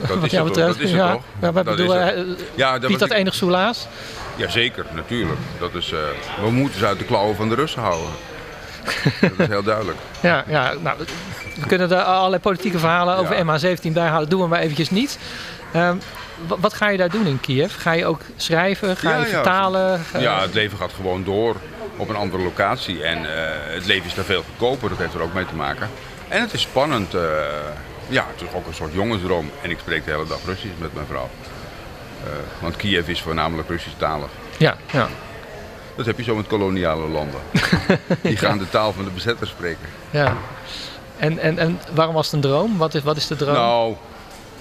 Dat 0.00 0.08
wat 0.16 0.24
is 0.24 0.30
jou 0.30 0.48
betreft? 0.48 0.68
Dat 0.68 0.76
is 0.78 0.90
het 0.90 1.00
ja. 1.00 1.12
toch? 1.12 1.22
Ja, 1.40 1.50
maar 1.50 1.64
Dat 1.64 1.76
bedoel, 1.76 1.94
is 1.96 2.02
het. 2.04 2.14
eh, 2.14 2.22
Ja, 2.54 2.78
dat 2.78 2.86
biedt 2.88 3.00
dat 3.00 3.10
ik- 3.10 3.16
enig 3.16 3.34
soelaas? 3.34 3.86
Jazeker, 4.36 4.86
natuurlijk. 4.94 5.38
Dat 5.58 5.74
is, 5.74 5.90
we 6.44 6.50
moeten 6.50 6.78
ze 6.78 6.86
uit 6.86 6.98
de 6.98 7.04
klauwen 7.04 7.36
van 7.36 7.48
de 7.48 7.54
Russen 7.54 7.82
houden. 7.82 8.08
Dat 9.20 9.30
is 9.38 9.46
heel 9.46 9.62
duidelijk. 9.62 9.98
Ja, 10.20 10.44
ja 10.48 10.72
nou, 10.80 10.98
we 11.60 11.66
kunnen 11.66 11.90
er 11.90 12.02
allerlei 12.02 12.42
politieke 12.42 12.78
verhalen 12.78 13.16
over 13.16 13.36
Ja. 13.36 13.58
MH17 13.76 13.92
bijhouden. 13.92 14.28
Doen 14.28 14.40
we 14.40 14.46
maar 14.48 14.60
eventjes 14.60 14.90
niet. 14.90 15.18
Ehm, 15.72 15.96
wa- 16.46 16.56
wat 16.58 16.74
ga 16.74 16.88
je 16.88 16.96
daar 16.98 17.10
doen 17.10 17.26
in 17.26 17.40
Kiev? 17.40 17.72
Ga 17.78 17.92
je 17.92 18.06
ook 18.06 18.20
schrijven? 18.36 18.96
Ga 18.96 19.10
Ja, 19.10 19.18
je 19.18 19.26
vertalen? 19.26 20.00
Ja, 20.18 20.40
het 20.40 20.54
leven 20.54 20.78
gaat 20.78 20.92
gewoon 20.96 21.24
door 21.24 21.56
op 21.96 22.08
een 22.08 22.16
andere 22.16 22.42
locatie. 22.42 23.02
En 23.04 23.16
eh, 23.36 23.50
het 23.74 23.86
leven 23.86 24.06
is 24.06 24.14
daar 24.14 24.24
veel 24.24 24.42
goedkoper, 24.42 24.88
dat 24.88 24.98
heeft 24.98 25.14
er 25.14 25.22
ook 25.22 25.34
mee 25.34 25.46
te 25.46 25.54
maken. 25.54 25.88
En 26.28 26.40
het 26.40 26.52
is 26.52 26.60
spannend. 26.60 27.14
eh, 27.14 27.20
ja, 28.08 28.24
het 28.32 28.48
is 28.48 28.54
ook 28.54 28.66
een 28.66 28.74
soort 28.74 28.92
jongensdroom. 28.92 29.50
En 29.62 29.70
ik 29.70 29.78
spreek 29.78 30.04
de 30.04 30.10
hele 30.10 30.26
dag 30.26 30.38
Russisch 30.46 30.74
met 30.78 30.94
mijn 30.94 31.06
vrouw. 31.06 31.28
Eh, 32.24 32.30
want 32.60 32.76
Kiev 32.76 33.08
is 33.08 33.20
voornamelijk 33.22 33.68
Russisch-talig. 33.68 34.28
Ja, 34.56 34.76
ja. 34.92 35.08
Dat 35.96 36.06
heb 36.06 36.16
je 36.18 36.22
zo 36.24 36.34
met 36.36 36.46
koloniale 36.46 37.08
landen. 37.08 37.40
Die 38.22 38.36
gaan 38.36 38.58
de 38.58 38.68
taal 38.70 38.92
van 38.92 39.04
de 39.04 39.10
bezetter 39.10 39.46
spreken. 39.46 39.88
ja. 40.10 40.36
En, 41.18 41.38
en, 41.38 41.58
en 41.58 41.80
waarom 41.94 42.14
was 42.14 42.24
het 42.26 42.34
een 42.34 42.40
droom? 42.40 42.78
Wat 42.78 42.94
is, 42.94 43.02
wat 43.02 43.16
is 43.16 43.26
de 43.26 43.36
droom? 43.36 43.54
Nou, 43.54 43.94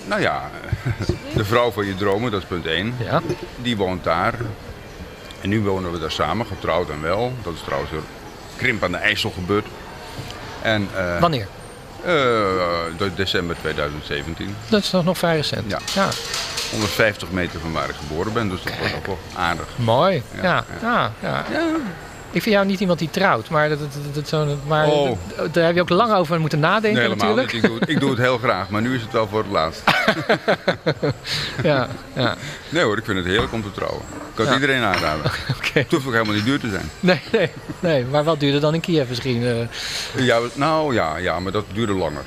nou 0.05 0.21
ja, 0.21 0.49
de 1.35 1.45
vrouw 1.45 1.71
van 1.71 1.85
je 1.85 1.95
dromen, 1.95 2.31
dat 2.31 2.41
is 2.41 2.47
punt 2.47 2.65
1. 2.65 2.93
Ja. 3.03 3.21
Die 3.61 3.77
woont 3.77 4.03
daar. 4.03 4.33
En 5.41 5.49
nu 5.49 5.61
wonen 5.61 5.91
we 5.91 5.99
daar 5.99 6.11
samen, 6.11 6.45
getrouwd 6.45 6.89
en 6.89 7.01
wel. 7.01 7.33
Dat 7.43 7.53
is 7.53 7.59
trouwens 7.61 7.91
door 7.91 8.01
Krimp 8.57 8.83
aan 8.83 8.91
de 8.91 8.97
IJssel 8.97 9.29
gebeurd. 9.31 9.65
En, 10.61 10.87
eh, 10.95 11.19
Wanneer? 11.19 11.47
eh, 12.01 12.07
de- 12.97 13.11
december 13.15 13.55
2017. 13.61 14.55
Dat 14.69 14.81
is 14.83 14.89
toch 14.89 15.03
nog 15.03 15.17
vrij 15.17 15.35
recent. 15.35 15.69
Ja. 15.71 15.79
ja. 15.93 16.09
150 16.71 17.31
meter 17.31 17.59
van 17.59 17.71
waar 17.71 17.89
ik 17.89 17.95
geboren 17.95 18.33
ben, 18.33 18.49
dus 18.49 18.63
dat 18.63 18.73
was 18.81 18.93
ook 18.93 19.05
wel 19.05 19.19
aardig. 19.35 19.67
Mooi. 19.75 20.23
Ja. 20.41 20.65
Ja, 20.81 21.11
Ja. 21.21 21.45
Ik 22.31 22.41
vind 22.41 22.55
jou 22.55 22.67
niet 22.67 22.79
iemand 22.79 22.99
die 22.99 23.09
trouwt, 23.09 23.49
maar, 23.49 23.69
dat, 23.69 23.79
dat, 23.79 23.89
dat, 24.13 24.27
zo, 24.27 24.57
maar 24.67 24.87
Oh. 24.87 25.17
dat- 25.37 25.53
daar 25.53 25.65
heb 25.65 25.75
je 25.75 25.81
ook 25.81 25.89
lang 25.89 26.13
over 26.13 26.39
moeten 26.39 26.59
nadenken 26.59 26.93
Nee, 26.93 27.01
helemaal 27.09 27.35
natuurlijk. 27.35 27.53
niet. 27.53 27.63
Ik 27.63 27.69
doe, 27.69 27.79
het, 27.79 27.89
ik 27.89 27.99
doe 27.99 28.09
het 28.09 28.19
heel 28.19 28.37
graag, 28.37 28.69
maar 28.69 28.81
nu 28.81 28.95
is 28.95 29.01
het 29.01 29.11
wel 29.11 29.27
voor 29.27 29.39
het 29.43 29.51
laatst. 29.51 29.81
Ja, 31.63 31.87
ja. 32.13 32.35
Nee 32.69 32.83
hoor, 32.83 32.97
ik 32.97 33.05
vind 33.05 33.17
het 33.17 33.27
heerlijk 33.27 33.53
om 33.53 33.61
te 33.63 33.71
trouwen. 33.71 34.01
Ik 34.01 34.35
kan 34.35 34.45
het 34.45 34.53
iedereen 34.55 34.83
aanraden. 34.83 35.25
Oké. 35.57 35.79
Het 35.79 35.91
hoeft 35.91 36.05
ook 36.05 36.11
helemaal 36.13 36.33
niet 36.35 36.45
duur 36.45 36.59
te 36.59 36.69
zijn. 36.69 36.89
Nee, 36.99 37.21
nee, 37.31 37.49
nee, 37.79 38.05
maar 38.05 38.23
wat 38.23 38.39
duurder 38.39 38.61
dan 38.61 38.73
in 38.73 38.79
Kiev 38.81 39.09
misschien. 39.09 39.43
eh. 40.15 40.25
Ja, 40.25 40.39
nou 40.53 40.93
ja, 40.93 41.17
ja, 41.17 41.39
maar 41.39 41.51
dat 41.51 41.65
duurde 41.73 41.93
langer. 41.93 42.23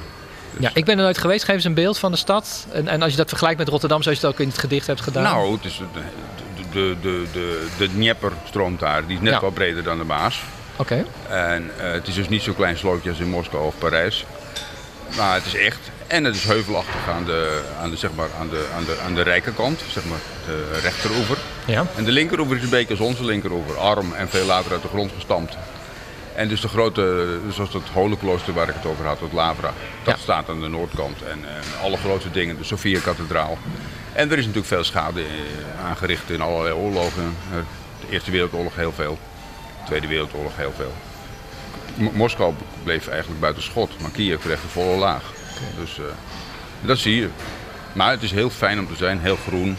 Ja, 0.58 0.70
ik 0.74 0.84
ben 0.84 0.96
er 0.98 1.02
nooit 1.04 1.18
geweest. 1.18 1.44
Geef 1.44 1.54
eens 1.54 1.64
een 1.64 1.74
beeld 1.74 1.98
van 1.98 2.10
de 2.10 2.16
stad. 2.18 2.66
En, 2.72 2.88
en 2.88 3.02
als 3.02 3.10
je 3.10 3.16
dat 3.16 3.28
vergelijkt 3.28 3.58
met 3.58 3.68
Rotterdam, 3.68 4.02
zoals 4.02 4.20
je 4.20 4.26
het 4.26 4.34
ook 4.34 4.40
in 4.40 4.48
het 4.48 4.58
gedicht 4.58 4.86
hebt 4.86 5.00
gedaan. 5.00 5.22
Nou, 5.22 5.52
het 5.52 5.64
is 5.64 5.76
de, 5.92 6.00
de, 6.72 6.96
de, 7.02 7.26
de, 7.32 7.66
de, 7.78 7.88
Dnieper 7.92 8.32
stroomt 8.46 8.80
daar. 8.80 9.06
Die 9.06 9.16
is 9.16 9.22
net 9.22 9.32
Ja. 9.32 9.40
wat 9.40 9.54
breder 9.54 9.82
dan 9.82 9.98
de 9.98 10.04
Maas. 10.04 10.40
Oké. 10.76 11.04
En 11.28 11.70
eh, 11.78 11.92
het 11.92 12.08
is 12.08 12.14
dus 12.14 12.28
niet 12.28 12.42
zo'n 12.42 12.54
klein 12.56 12.76
slootje 12.78 13.10
als 13.10 13.18
in 13.18 13.28
Moskou 13.28 13.66
of 13.66 13.74
Parijs. 13.78 14.24
Maar 15.16 15.34
het 15.34 15.46
is 15.46 15.54
echt. 15.56 15.78
En 16.06 16.24
het 16.24 16.34
is 16.34 16.44
heuvelachtig 16.44 17.08
aan 17.08 17.24
de, 17.24 17.62
aan 17.80 17.90
de, 17.90 17.96
zeg 17.96 18.10
maar, 18.14 18.28
aan 18.40 18.48
de, 18.48 18.66
aan 18.76 18.84
de, 18.84 18.98
aan 19.04 19.14
de 19.14 19.22
rijke 19.22 19.52
kant, 19.52 19.80
zeg 19.92 20.04
maar 20.04 20.18
de 20.46 20.78
rechteroever. 20.82 21.38
Ja. 21.66 21.86
En 21.96 22.04
de 22.04 22.12
linkeroever 22.12 22.56
is 22.56 22.62
een 22.62 22.68
beetje 22.68 22.90
als 22.90 23.00
onze 23.00 23.24
linkeroever. 23.24 23.76
Arm 23.78 24.12
en 24.12 24.28
veel 24.28 24.46
later 24.46 24.72
uit 24.72 24.82
de 24.82 24.88
grond 24.88 25.10
gestampt. 25.14 25.56
En 26.34 26.48
dus 26.48 26.60
de 26.60 26.68
grote, 26.68 27.38
zoals 27.50 27.72
het 27.72 27.82
Holenklooster 27.92 28.54
waar 28.54 28.68
ik 28.68 28.74
het 28.74 28.86
over 28.86 29.04
had, 29.06 29.20
het 29.20 29.32
Lavra. 29.32 29.72
Dat 30.04 30.14
Ja. 30.16 30.22
staat 30.22 30.48
aan 30.48 30.60
de 30.60 30.68
noordkant. 30.68 31.22
En, 31.22 31.38
eh, 31.44 31.82
alle 31.82 31.96
grote 31.96 32.30
dingen, 32.30 32.56
de 32.58 32.64
Sofia-kathedraal. 32.64 33.58
En 34.12 34.26
er 34.30 34.38
is 34.38 34.46
natuurlijk 34.46 34.66
veel 34.72 34.84
schade 34.84 35.20
eh, 35.20 35.84
aangericht 35.86 36.30
in 36.30 36.40
allerlei 36.40 36.74
oorlogen. 36.74 37.36
Eh, 37.50 37.56
De 38.00 38.12
Eerste 38.12 38.30
Wereldoorlog 38.30 38.76
heel 38.76 38.92
veel. 38.92 39.18
De 39.80 39.86
Tweede 39.86 40.06
Wereldoorlog 40.06 40.56
heel 40.56 40.72
veel. 40.76 40.92
M- 41.94 42.16
Moskou 42.16 42.54
bleef 42.82 43.08
eigenlijk 43.08 43.40
buiten 43.40 43.62
schot, 43.62 44.00
maar 44.00 44.10
Kiev 44.10 44.40
kreeg 44.40 44.60
de 44.60 44.68
volle 44.68 44.96
laag. 44.96 45.22
Dus 45.78 45.98
dat 46.80 46.98
zie 46.98 47.16
je. 47.16 47.28
Maar 47.92 48.10
het 48.10 48.22
is 48.22 48.30
heel 48.30 48.50
fijn 48.50 48.78
om 48.78 48.86
te 48.86 48.96
zijn, 48.96 49.20
heel 49.20 49.36
groen, 49.46 49.76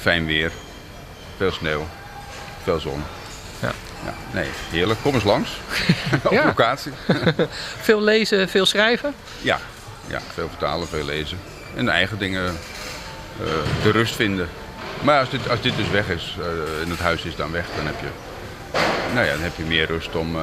fijn 0.00 0.26
weer, 0.26 0.52
veel 1.36 1.52
sneeuw, 1.52 1.86
veel 2.62 2.80
zon. 2.80 3.02
Ja. 4.06 4.14
Nee, 4.30 4.48
heerlijk. 4.70 4.98
Kom 5.02 5.14
eens 5.14 5.24
langs. 5.24 5.50
Op 6.24 6.32
Ja. 6.32 6.44
locatie. 6.44 6.92
Veel 7.80 8.02
lezen, 8.02 8.48
veel 8.48 8.66
schrijven. 8.66 9.14
Ja, 9.40 9.58
ja, 10.06 10.20
veel 10.34 10.48
vertalen, 10.48 10.88
veel 10.88 11.04
lezen. 11.04 11.38
En 11.74 11.88
eigen 11.88 12.18
dingen 12.18 12.44
eh, 12.44 13.46
de 13.82 13.90
rust 13.90 14.14
vinden. 14.14 14.48
Maar 15.02 15.20
als 15.20 15.30
dit, 15.30 15.48
als 15.50 15.60
dit 15.60 15.76
dus 15.76 15.90
weg 15.90 16.08
is, 16.08 16.36
eh, 16.40 16.82
en 16.82 16.90
het 16.90 16.98
huis 17.00 17.22
is 17.22 17.36
dan 17.36 17.52
weg, 17.52 17.64
dan 17.76 17.86
heb 17.86 17.94
je, 18.00 18.06
nou 19.14 19.26
ja, 19.26 19.32
dan 19.32 19.42
heb 19.42 19.52
je 19.56 19.64
meer 19.64 19.86
rust 19.86 20.14
om. 20.14 20.36
eh, 20.36 20.42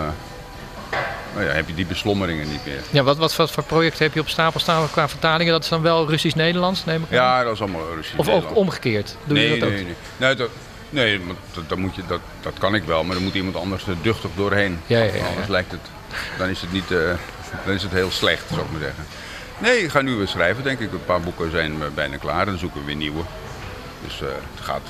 nou 1.33 1.45
ja, 1.45 1.51
heb 1.51 1.67
je 1.67 1.73
die 1.75 1.85
beslommeringen 1.85 2.49
niet 2.49 2.65
meer. 2.65 2.79
Ja, 2.89 3.03
wat, 3.03 3.17
wat, 3.17 3.35
wat 3.35 3.51
voor 3.51 3.63
projecten 3.63 4.03
heb 4.05 4.13
je 4.13 4.19
op 4.19 4.29
stapel 4.29 4.59
staan 4.59 4.91
qua 4.91 5.09
vertalingen? 5.09 5.53
Dat 5.53 5.63
is 5.63 5.69
dan 5.69 5.81
wel 5.81 6.09
Russisch-Nederlands, 6.09 6.85
neem 6.85 7.03
ik 7.03 7.09
aan? 7.09 7.15
Ja, 7.15 7.43
dat 7.43 7.53
is 7.53 7.61
allemaal 7.61 7.95
Russisch. 7.95 8.15
Of 8.17 8.27
ook 8.29 8.55
omgekeerd? 8.55 9.15
Doe 9.25 9.37
nee, 9.37 9.53
je 9.53 9.59
dat 9.59 9.67
ook? 9.69 9.73
nee, 9.75 9.83
nee. 9.83 9.95
Nee, 10.17 10.35
dat, 10.35 10.49
nee 10.93 11.21
dat, 11.53 11.69
dat, 11.69 11.77
moet 11.77 11.95
je, 11.95 12.01
dat, 12.07 12.21
dat 12.41 12.53
kan 12.59 12.75
ik 12.75 12.83
wel, 12.83 13.03
maar 13.03 13.15
dan 13.15 13.23
moet 13.23 13.33
iemand 13.33 13.55
anders 13.55 13.87
er 13.87 13.95
duchtig 14.01 14.29
doorheen. 14.35 14.79
Ja, 14.85 15.03
ja, 15.03 15.13
ja. 15.13 15.25
Anders 15.27 15.47
lijkt 15.47 15.71
het, 15.71 15.81
dan 16.37 16.49
is 16.49 16.61
het 16.61 16.71
niet, 16.71 16.91
eh, 16.91 17.11
dan 17.65 17.73
is 17.73 17.83
het 17.83 17.91
heel 17.91 18.11
slecht, 18.11 18.47
zou 18.47 18.61
ik 18.61 18.71
maar 18.71 18.81
zeggen. 18.81 19.05
Nee, 19.57 19.83
ik 19.83 19.89
ga 19.89 20.01
nu 20.01 20.15
weer 20.15 20.27
schrijven, 20.27 20.63
denk 20.63 20.79
ik. 20.79 20.91
Een 20.91 21.05
paar 21.05 21.21
boeken 21.21 21.51
zijn 21.51 21.81
eh, 21.81 21.87
bijna 21.95 22.17
klaar 22.17 22.39
en 22.39 22.45
dan 22.45 22.57
zoeken 22.57 22.79
we 22.79 22.85
weer 22.85 22.95
nieuwe. 22.95 23.21
Dus 24.05 24.21
eh, 24.21 24.27
het 24.27 24.65
gaat. 24.65 24.87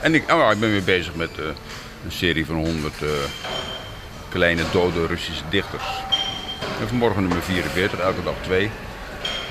En 0.00 0.14
ik, 0.14 0.32
oh, 0.32 0.50
ik 0.52 0.60
ben 0.60 0.70
weer 0.70 0.84
bezig 0.84 1.14
met 1.14 1.30
een 2.04 2.12
serie 2.12 2.46
van 2.46 2.54
100 2.54 3.02
eh, 3.02 3.08
kleine 4.28 4.62
dode 4.72 5.06
Russische 5.06 5.42
dichters. 5.48 5.84
En 6.80 6.88
vanmorgen 6.88 7.22
nummer 7.22 7.42
44, 7.42 7.98
elke 7.98 8.22
dag 8.22 8.34
twee. 8.40 8.70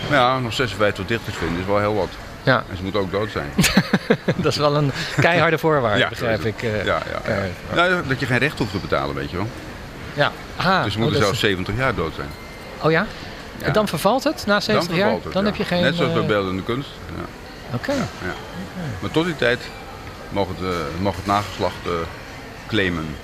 Maar 0.09 0.17
ja, 0.17 0.39
nog 0.39 0.53
56 0.53 1.05
dichters 1.05 1.35
vinden 1.35 1.59
is 1.59 1.65
wel 1.65 1.79
heel 1.79 1.95
wat. 1.95 2.09
Ja, 2.43 2.63
En 2.69 2.77
ze 2.77 2.83
moeten 2.83 3.01
ook 3.01 3.11
dood 3.11 3.31
zijn. 3.31 3.49
dat 4.35 4.45
is 4.51 4.57
wel 4.57 4.75
een 4.75 4.91
keiharde 5.21 5.57
voorwaarde, 5.65 5.99
Ja, 5.99 6.09
begrijp 6.09 6.45
ik. 6.45 6.63
eh, 6.63 6.85
ja, 6.85 6.85
ja, 6.85 7.01
ja. 7.11 7.19
keihard. 7.23 7.51
Nou, 7.75 8.07
dat 8.07 8.19
je 8.19 8.25
geen 8.25 8.37
recht 8.37 8.57
hoeft 8.57 8.71
te 8.71 8.77
betalen, 8.77 9.15
weet 9.15 9.29
je 9.29 9.37
wel. 9.37 9.47
ja. 10.13 10.31
Ah, 10.55 10.83
dus 10.83 10.93
ze 10.93 10.97
oh, 10.97 11.03
moeten 11.03 11.11
dat 11.21 11.21
zelfs 11.29 11.39
70 11.39 11.75
jaar 11.77 11.95
dood 11.95 12.13
zijn. 12.15 12.29
Oh 12.81 12.91
ja? 12.91 13.05
En 13.61 13.73
dan 13.73 13.87
vervalt 13.87 14.23
het 14.23 14.43
na 14.45 14.59
70 14.59 14.89
dan 14.89 14.99
jaar? 14.99 15.11
het, 15.23 15.33
dan 15.33 15.45
heb 15.45 15.55
je 15.55 15.63
geen... 15.63 15.81
Net 15.81 15.95
zoals 15.95 16.13
bij 16.13 16.21
eh, 16.21 16.27
beeldende 16.27 16.63
kunst. 16.63 16.89
Ja. 17.17 17.25
Oké. 17.75 17.91
Ja. 17.91 18.33
Maar 18.99 19.11
tot 19.11 19.25
die 19.25 19.35
tijd 19.35 19.59
mag 20.29 20.47
het, 20.47 20.61
eh, 20.61 21.01
mag 21.01 21.15
het 21.15 21.25
nageslacht 21.25 21.85
eh, 21.85 21.91
claimen. 22.67 23.15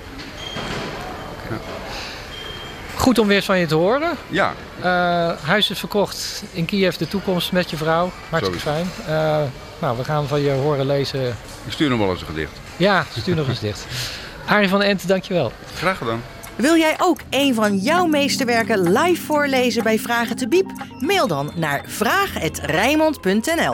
Goed 2.98 3.20
om 3.20 3.28
weer 3.28 3.36
eens 3.36 3.46
van 3.46 3.60
je 3.60 3.66
te 3.66 3.76
horen. 3.76 4.12
Ja, 4.30 4.54
Eh, 4.82 5.32
huis 5.44 5.70
is 5.70 5.80
verkocht 5.80 6.44
in 6.52 6.66
Kiev, 6.66 6.96
de 6.96 7.08
toekomst 7.08 7.52
met 7.52 7.70
je 7.70 7.78
vrouw. 7.78 8.12
Hartstikke 8.30 8.62
fijn. 8.62 8.86
Eh, 9.08 9.42
nou, 9.80 9.98
we 9.98 10.04
gaan 10.04 10.28
van 10.28 10.42
je 10.42 10.52
horen 10.52 10.86
lezen. 10.86 11.28
ik 11.66 11.72
stuur 11.72 11.90
nog 11.90 12.00
wel 12.00 12.10
eens 12.10 12.20
een 12.22 12.26
gedicht. 12.28 12.52
Ja, 12.78 13.06
stuur 13.20 13.36
nog 13.36 13.48
eens 13.48 13.60
dicht. 13.60 13.86
Arie 14.46 14.70
van 14.70 14.82
Ent, 14.82 15.08
dankjewel. 15.08 15.52
Graag 15.78 15.98
gedaan. 15.98 16.22
Wil 16.56 16.78
jij 16.78 16.96
ook 16.98 17.20
een 17.30 17.54
van 17.54 17.78
jouw 17.78 18.06
meesterwerken 18.06 18.92
live 18.92 19.22
voorlezen 19.22 19.84
bij 19.84 20.00
Vragen 20.00 20.36
te 20.36 20.48
Biep? 20.48 20.72
Mail 21.00 21.28
dan 21.28 21.52
naar 21.56 21.82
vraag.rijmond.nl. 21.88 23.74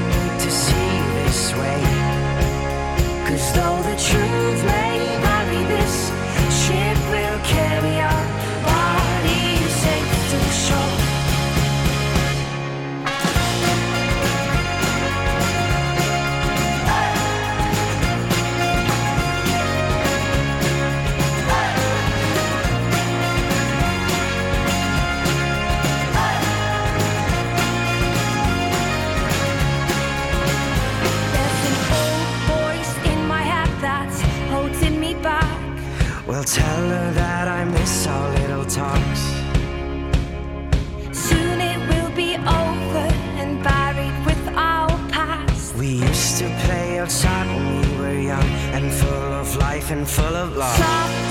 full 50.05 50.35
of 50.37 50.55
love. 50.55 50.77
Some 50.77 51.30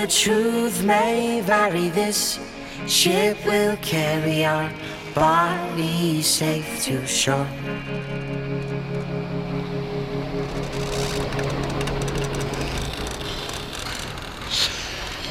the 0.00 0.06
truth 0.06 0.84
may 0.84 1.40
vary, 1.40 1.88
this 1.88 2.38
ship 2.86 3.36
will 3.44 3.76
carry 3.82 4.44
our 4.44 4.70
bodies 5.12 6.26
safe 6.26 6.84
to 6.84 7.06
shore. 7.06 7.46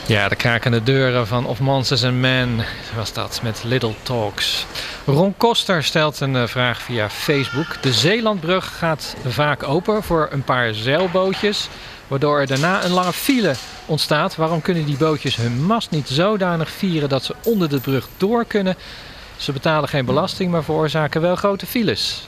Ja, 0.07 0.27
de 0.27 0.35
krakende 0.35 0.83
deuren 0.83 1.27
van 1.27 1.45
Of 1.45 1.59
Monsters 1.59 2.03
and 2.03 2.19
Men 2.19 2.65
was 2.95 3.13
dat 3.13 3.39
met 3.43 3.63
Little 3.63 3.93
Talks. 4.03 4.65
Ron 5.05 5.33
Koster 5.37 5.83
stelt 5.83 6.19
een 6.19 6.35
eh, 6.35 6.47
vraag 6.47 6.81
via 6.81 7.09
Facebook. 7.09 7.81
De 7.81 7.93
Zeelandbrug 7.93 8.77
gaat 8.77 9.15
vaak 9.25 9.63
open 9.63 10.03
voor 10.03 10.27
een 10.31 10.43
paar 10.43 10.73
zeilbootjes, 10.73 11.69
waardoor 12.07 12.39
er 12.39 12.47
daarna 12.47 12.83
een 12.83 12.91
lange 12.91 13.13
file 13.13 13.53
ontstaat. 13.85 14.35
Waarom 14.35 14.61
kunnen 14.61 14.85
die 14.85 14.97
bootjes 14.97 15.35
hun 15.35 15.63
mast 15.63 15.89
niet 15.89 16.07
zodanig 16.07 16.69
vieren 16.69 17.09
dat 17.09 17.23
ze 17.23 17.35
onder 17.43 17.69
de 17.69 17.79
brug 17.79 18.07
door 18.17 18.45
kunnen? 18.45 18.75
Ze 19.37 19.51
betalen 19.51 19.89
geen 19.89 20.05
belasting, 20.05 20.51
maar 20.51 20.63
veroorzaken 20.63 21.21
wel 21.21 21.35
grote 21.35 21.65
files. 21.65 22.27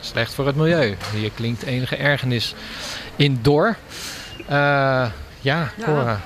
Slecht 0.00 0.34
voor 0.34 0.46
het 0.46 0.56
milieu. 0.56 0.96
Hier 1.14 1.30
klinkt 1.34 1.62
enige 1.62 1.96
ergernis 1.96 2.54
in 3.16 3.38
door. 3.42 3.76
Eh, 4.46 5.06
ja, 5.40 5.72
Cora. 5.84 6.20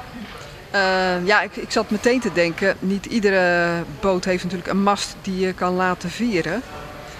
Eh, 0.70 1.26
ja, 1.26 1.42
ik, 1.42 1.56
ik 1.56 1.70
zat 1.70 1.90
meteen 1.90 2.20
te 2.20 2.32
denken, 2.32 2.76
niet 2.78 3.06
iedere 3.06 3.68
boot 4.00 4.24
heeft 4.24 4.42
natuurlijk 4.42 4.70
een 4.70 4.82
mast 4.82 5.16
die 5.22 5.38
je 5.38 5.52
kan 5.52 5.74
laten 5.74 6.10
vieren. 6.10 6.62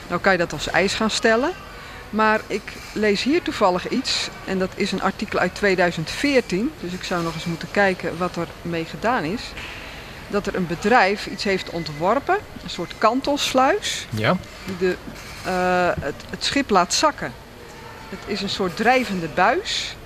Nou 0.09 0.21
kan 0.21 0.33
je 0.33 0.39
dat 0.39 0.53
als 0.53 0.71
ijs 0.71 0.95
gaan 0.95 1.11
stellen. 1.11 1.51
Maar 2.11 2.41
ik 2.47 2.73
lees 2.93 3.23
hier 3.23 3.43
toevallig 3.43 3.89
iets, 3.89 4.29
en 4.45 4.59
dat 4.59 4.71
is 4.75 4.93
een 4.93 5.03
artikel 5.03 5.39
uit 5.39 5.55
2014, 5.55 6.73
dus 6.81 6.93
ik 6.93 7.05
zou 7.05 7.23
nog 7.23 7.35
eens 7.35 7.45
moeten 7.45 7.71
kijken 7.71 8.19
wat 8.19 8.37
er 8.37 8.47
mee 8.63 8.85
gedaan 8.85 9.25
is. 9.25 9.43
Dat 10.29 10.47
er 10.47 10.55
een 10.55 10.67
bedrijf 10.67 11.27
iets 11.27 11.45
heeft 11.45 11.71
ontworpen, 11.71 12.39
een 12.63 12.71
soort 12.71 12.93
kantelsluis, 12.99 14.07
Ja. 14.11 14.37
die 14.65 14.77
de, 14.77 14.97
eh, 15.45 16.05
het, 16.05 16.23
het 16.31 16.45
schip 16.45 16.71
laat 16.71 16.95
zakken. 16.95 17.33
Het 18.09 18.19
is 18.27 18.43
een 18.43 18.49
soort 18.49 18.77
drijvende 18.77 19.29
buis 19.35 19.97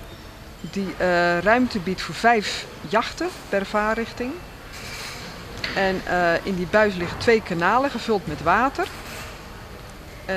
die 0.61 0.93
eh, 0.97 1.37
ruimte 1.39 1.79
biedt 1.79 2.01
voor 2.01 2.15
vijf 2.15 2.65
jachten 2.89 3.27
per 3.49 3.65
vaarrichting. 3.65 4.31
En 5.75 6.01
eh, 6.05 6.33
in 6.43 6.55
die 6.55 6.67
buis 6.69 6.95
liggen 6.95 7.17
twee 7.17 7.41
kanalen 7.41 7.91
gevuld 7.91 8.27
met 8.27 8.41
water. 8.43 8.87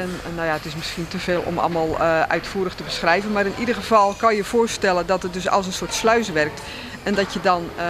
En 0.00 0.10
nou 0.34 0.46
ja, 0.46 0.52
het 0.52 0.64
is 0.64 0.74
misschien 0.74 1.08
te 1.08 1.18
veel 1.18 1.42
om 1.46 1.58
allemaal 1.58 1.98
eh, 1.98 2.20
uitvoerig 2.22 2.74
te 2.74 2.82
beschrijven. 2.82 3.32
Maar 3.32 3.46
in 3.46 3.54
ieder 3.58 3.74
geval 3.74 4.12
kan 4.12 4.34
je 4.36 4.44
voorstellen 4.44 5.06
dat 5.06 5.22
het 5.22 5.32
dus 5.32 5.48
als 5.48 5.66
een 5.66 5.72
soort 5.72 5.94
sluis 5.94 6.30
werkt. 6.30 6.60
En 7.02 7.14
dat 7.14 7.32
je 7.32 7.40
dan 7.40 7.68
eh, 7.76 7.84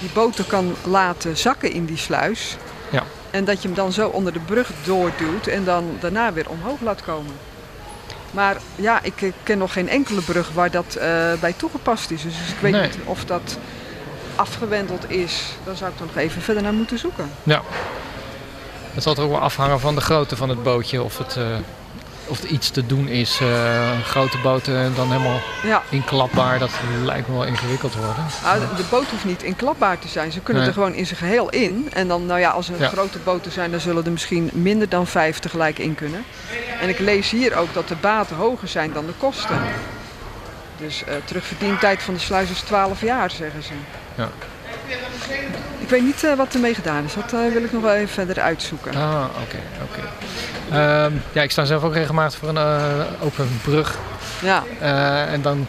die 0.00 0.10
boten 0.12 0.46
kan 0.46 0.74
laten 0.84 1.36
zakken 1.36 1.72
in 1.72 1.84
die 1.84 1.96
sluis. 1.96 2.56
Ja. 2.90 3.02
En 3.30 3.44
dat 3.44 3.62
je 3.62 3.68
hem 3.68 3.76
dan 3.76 3.92
zo 3.92 4.08
onder 4.08 4.32
de 4.32 4.38
brug 4.40 4.70
doorduwt 4.84 5.46
en 5.46 5.64
dan 5.64 5.96
daarna 6.00 6.32
weer 6.32 6.48
omhoog 6.48 6.80
laat 6.80 7.02
komen. 7.02 7.32
Maar 8.30 8.56
ja, 8.76 9.02
ik 9.02 9.22
eh, 9.22 9.32
ken 9.42 9.58
nog 9.58 9.72
geen 9.72 9.88
enkele 9.88 10.20
brug 10.20 10.50
waar 10.52 10.70
dat 10.70 10.98
bij 11.40 11.52
toegepast 11.56 12.10
is. 12.10 12.22
Dus 12.22 12.34
ik 12.34 12.60
weet 12.60 12.72
Nee. 12.72 12.82
niet 12.82 12.96
of 13.04 13.24
dat 13.24 13.58
afgewendeld 14.34 15.10
is. 15.10 15.44
Daar 15.64 15.76
zou 15.76 15.90
ik 15.90 15.98
dan 15.98 16.06
nog 16.06 16.16
even 16.16 16.42
verder 16.42 16.62
naar 16.62 16.72
moeten 16.72 16.98
zoeken. 16.98 17.30
Ja. 17.42 17.62
Het 18.94 19.02
zal 19.02 19.14
er 19.16 19.22
ook 19.22 19.30
wel 19.30 19.38
afhangen 19.40 19.80
van 19.80 19.94
de 19.94 20.00
grootte 20.00 20.36
van 20.36 20.48
het 20.48 20.62
bootje. 20.62 21.02
Of, 21.02 21.18
het, 21.18 21.36
eh, 21.36 21.44
of 22.26 22.42
er 22.42 22.48
iets 22.48 22.70
te 22.70 22.86
doen 22.86 23.08
is. 23.08 23.38
Eh, 23.40 24.00
grote 24.04 24.38
boten 24.38 24.94
dan 24.94 25.10
helemaal 25.12 25.40
Ja. 25.62 25.82
inklapbaar. 25.88 26.58
Dat 26.58 26.70
lijkt 27.04 27.28
me 27.28 27.34
wel 27.34 27.44
ingewikkeld 27.44 27.94
worden. 27.94 28.24
Nou, 28.42 28.58
de, 28.76 28.82
boot 28.90 29.10
hoeft 29.10 29.24
niet 29.24 29.42
inklapbaar 29.42 29.98
te 29.98 30.08
zijn. 30.08 30.32
Ze 30.32 30.40
kunnen 30.40 30.62
Nee. 30.62 30.72
er 30.72 30.78
gewoon 30.78 30.94
in 30.94 31.06
zijn 31.06 31.18
geheel 31.18 31.48
in. 31.50 31.88
En 31.92 32.08
dan, 32.08 32.26
nou 32.26 32.40
ja, 32.40 32.50
als 32.50 32.68
er 32.68 32.80
Ja. 32.80 32.88
grote 32.88 33.18
boten 33.18 33.52
zijn, 33.52 33.70
dan 33.70 33.80
zullen 33.80 34.04
er 34.04 34.10
misschien 34.12 34.50
minder 34.52 34.88
dan 34.88 35.06
vijf 35.06 35.38
tegelijk 35.38 35.78
in 35.78 35.94
kunnen. 35.94 36.24
En 36.80 36.88
ik 36.88 36.98
lees 36.98 37.30
hier 37.30 37.56
ook 37.56 37.74
dat 37.74 37.88
de 37.88 37.96
baten 38.00 38.36
hoger 38.36 38.68
zijn 38.68 38.92
dan 38.92 39.06
de 39.06 39.12
kosten. 39.18 39.58
Dus 40.76 41.04
eh 41.04 41.14
terugverdientijd 41.24 42.02
van 42.02 42.14
de 42.14 42.20
sluis 42.20 42.50
is 42.50 42.60
12 42.60 43.00
jaar, 43.00 43.30
zeggen 43.30 43.62
ze. 43.62 43.72
Ja. 44.14 44.28
Ik 45.78 45.88
weet 45.88 46.02
niet 46.02 46.24
eh, 46.24 46.34
wat 46.34 46.54
ermee 46.54 46.74
gedaan 46.74 47.04
is. 47.04 47.14
Dat 47.14 47.32
eh, 47.32 47.52
wil 47.52 47.62
ik 47.62 47.72
nog 47.72 47.82
wel 47.82 47.94
even 47.94 48.08
verder 48.08 48.40
uitzoeken. 48.40 48.94
Ah, 48.94 49.24
oké, 49.42 49.58
oké. 49.82 50.00
Ehm, 50.76 51.12
ja, 51.32 51.42
ik 51.42 51.50
sta 51.50 51.64
zelf 51.64 51.82
ook 51.82 51.94
regelmatig 51.94 52.38
voor 52.38 52.48
een 52.48 52.56
eh, 52.56 53.04
open 53.20 53.60
brug. 53.62 53.98
Ja. 54.42 54.64
En 55.26 55.42
dan 55.42 55.66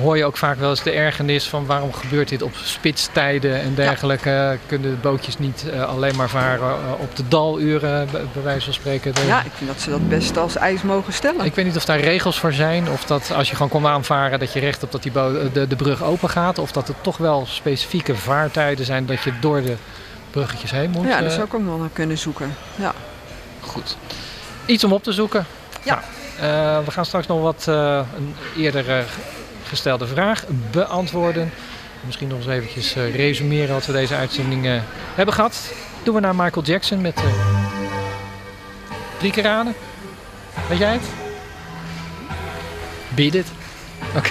hoor 0.00 0.16
je 0.16 0.24
ook 0.24 0.36
vaak 0.36 0.58
wel 0.58 0.70
eens 0.70 0.82
de 0.82 0.90
ergernis 0.90 1.48
van 1.48 1.66
waarom 1.66 1.92
gebeurt 1.92 2.28
dit 2.28 2.42
op 2.42 2.54
spitstijden 2.62 3.60
en 3.60 3.74
dergelijke. 3.74 4.58
Kunnen 4.66 4.90
de 4.90 4.96
bootjes 4.96 5.38
niet 5.38 5.64
eh, 5.70 5.88
alleen 5.88 6.16
maar 6.16 6.28
varen 6.28 6.68
eh, 6.68 6.92
op 6.98 7.16
de 7.16 7.28
daluren, 7.28 8.08
bij, 8.12 8.42
wijze 8.42 8.64
van 8.64 8.74
spreken. 8.74 9.12
Ja, 9.26 9.42
ik 9.42 9.50
vind 9.54 9.70
dat 9.70 9.80
ze 9.80 9.90
dat 9.90 10.08
best 10.08 10.36
als 10.36 10.56
ijs 10.56 10.82
mogen 10.82 11.12
stellen. 11.12 11.44
Ik 11.44 11.54
weet 11.54 11.64
niet 11.64 11.76
of 11.76 11.84
daar 11.84 12.00
regels 12.00 12.38
voor 12.38 12.52
zijn. 12.52 12.90
Of 12.90 13.04
dat 13.04 13.32
als 13.34 13.48
je 13.48 13.54
gewoon 13.54 13.70
komt 13.70 13.86
aanvaren 13.86 14.38
dat 14.38 14.52
je 14.52 14.60
recht 14.60 14.82
op 14.82 14.92
dat 14.92 15.02
die 15.02 15.12
bo- 15.12 15.50
de, 15.52 15.66
de 15.66 15.76
brug 15.76 16.02
open 16.02 16.28
gaat. 16.28 16.58
Of 16.58 16.72
dat 16.72 16.88
er 16.88 16.94
toch 17.00 17.16
wel 17.16 17.46
specifieke 17.46 18.16
vaartijden 18.16 18.84
zijn 18.84 19.06
dat 19.06 19.22
je 19.22 19.32
door 19.40 19.62
de 19.62 19.76
bruggetjes 20.30 20.70
heen 20.70 20.90
moet. 20.90 21.04
Ja, 21.04 21.10
daar 21.10 21.24
eh. 21.24 21.30
zou 21.30 21.44
ik 21.44 21.54
ook 21.54 21.62
nog 21.62 21.78
naar 21.78 21.88
kunnen 21.92 22.18
zoeken. 22.18 22.56
Ja. 22.74 22.92
Goed. 23.60 23.96
Iets 24.66 24.84
om 24.84 24.92
op 24.92 25.02
te 25.02 25.12
zoeken. 25.12 25.46
Ja. 25.82 26.02
Nou, 26.40 26.52
eh, 26.52 26.84
we 26.84 26.90
gaan 26.90 27.04
straks 27.04 27.26
nog 27.26 27.40
wat 27.40 27.64
eh, 27.68 28.00
een 28.16 28.34
eerder 28.56 28.90
eh, 28.90 29.04
gestelde 29.72 30.06
vraag 30.06 30.44
beantwoorden. 30.70 31.52
Misschien 32.00 32.28
nog 32.28 32.38
eens 32.38 32.46
eventjes 32.46 32.94
eh, 32.94 33.14
resumeren 33.14 33.74
wat 33.74 33.86
we 33.86 33.92
deze 33.92 34.14
uitzending 34.14 34.66
eh, 34.66 34.80
hebben 35.14 35.34
gehad. 35.34 35.72
Doen 36.02 36.14
we 36.14 36.20
naar 36.20 36.34
Michael 36.34 36.64
Jackson 36.64 37.00
met 37.00 37.16
eh, 37.16 37.24
drie 39.18 39.32
keer. 39.32 39.64
Weet 40.68 40.78
jij 40.78 40.92
het? 40.92 41.02
Beat 43.14 43.34
it. 43.34 43.46
Oké. 44.16 44.30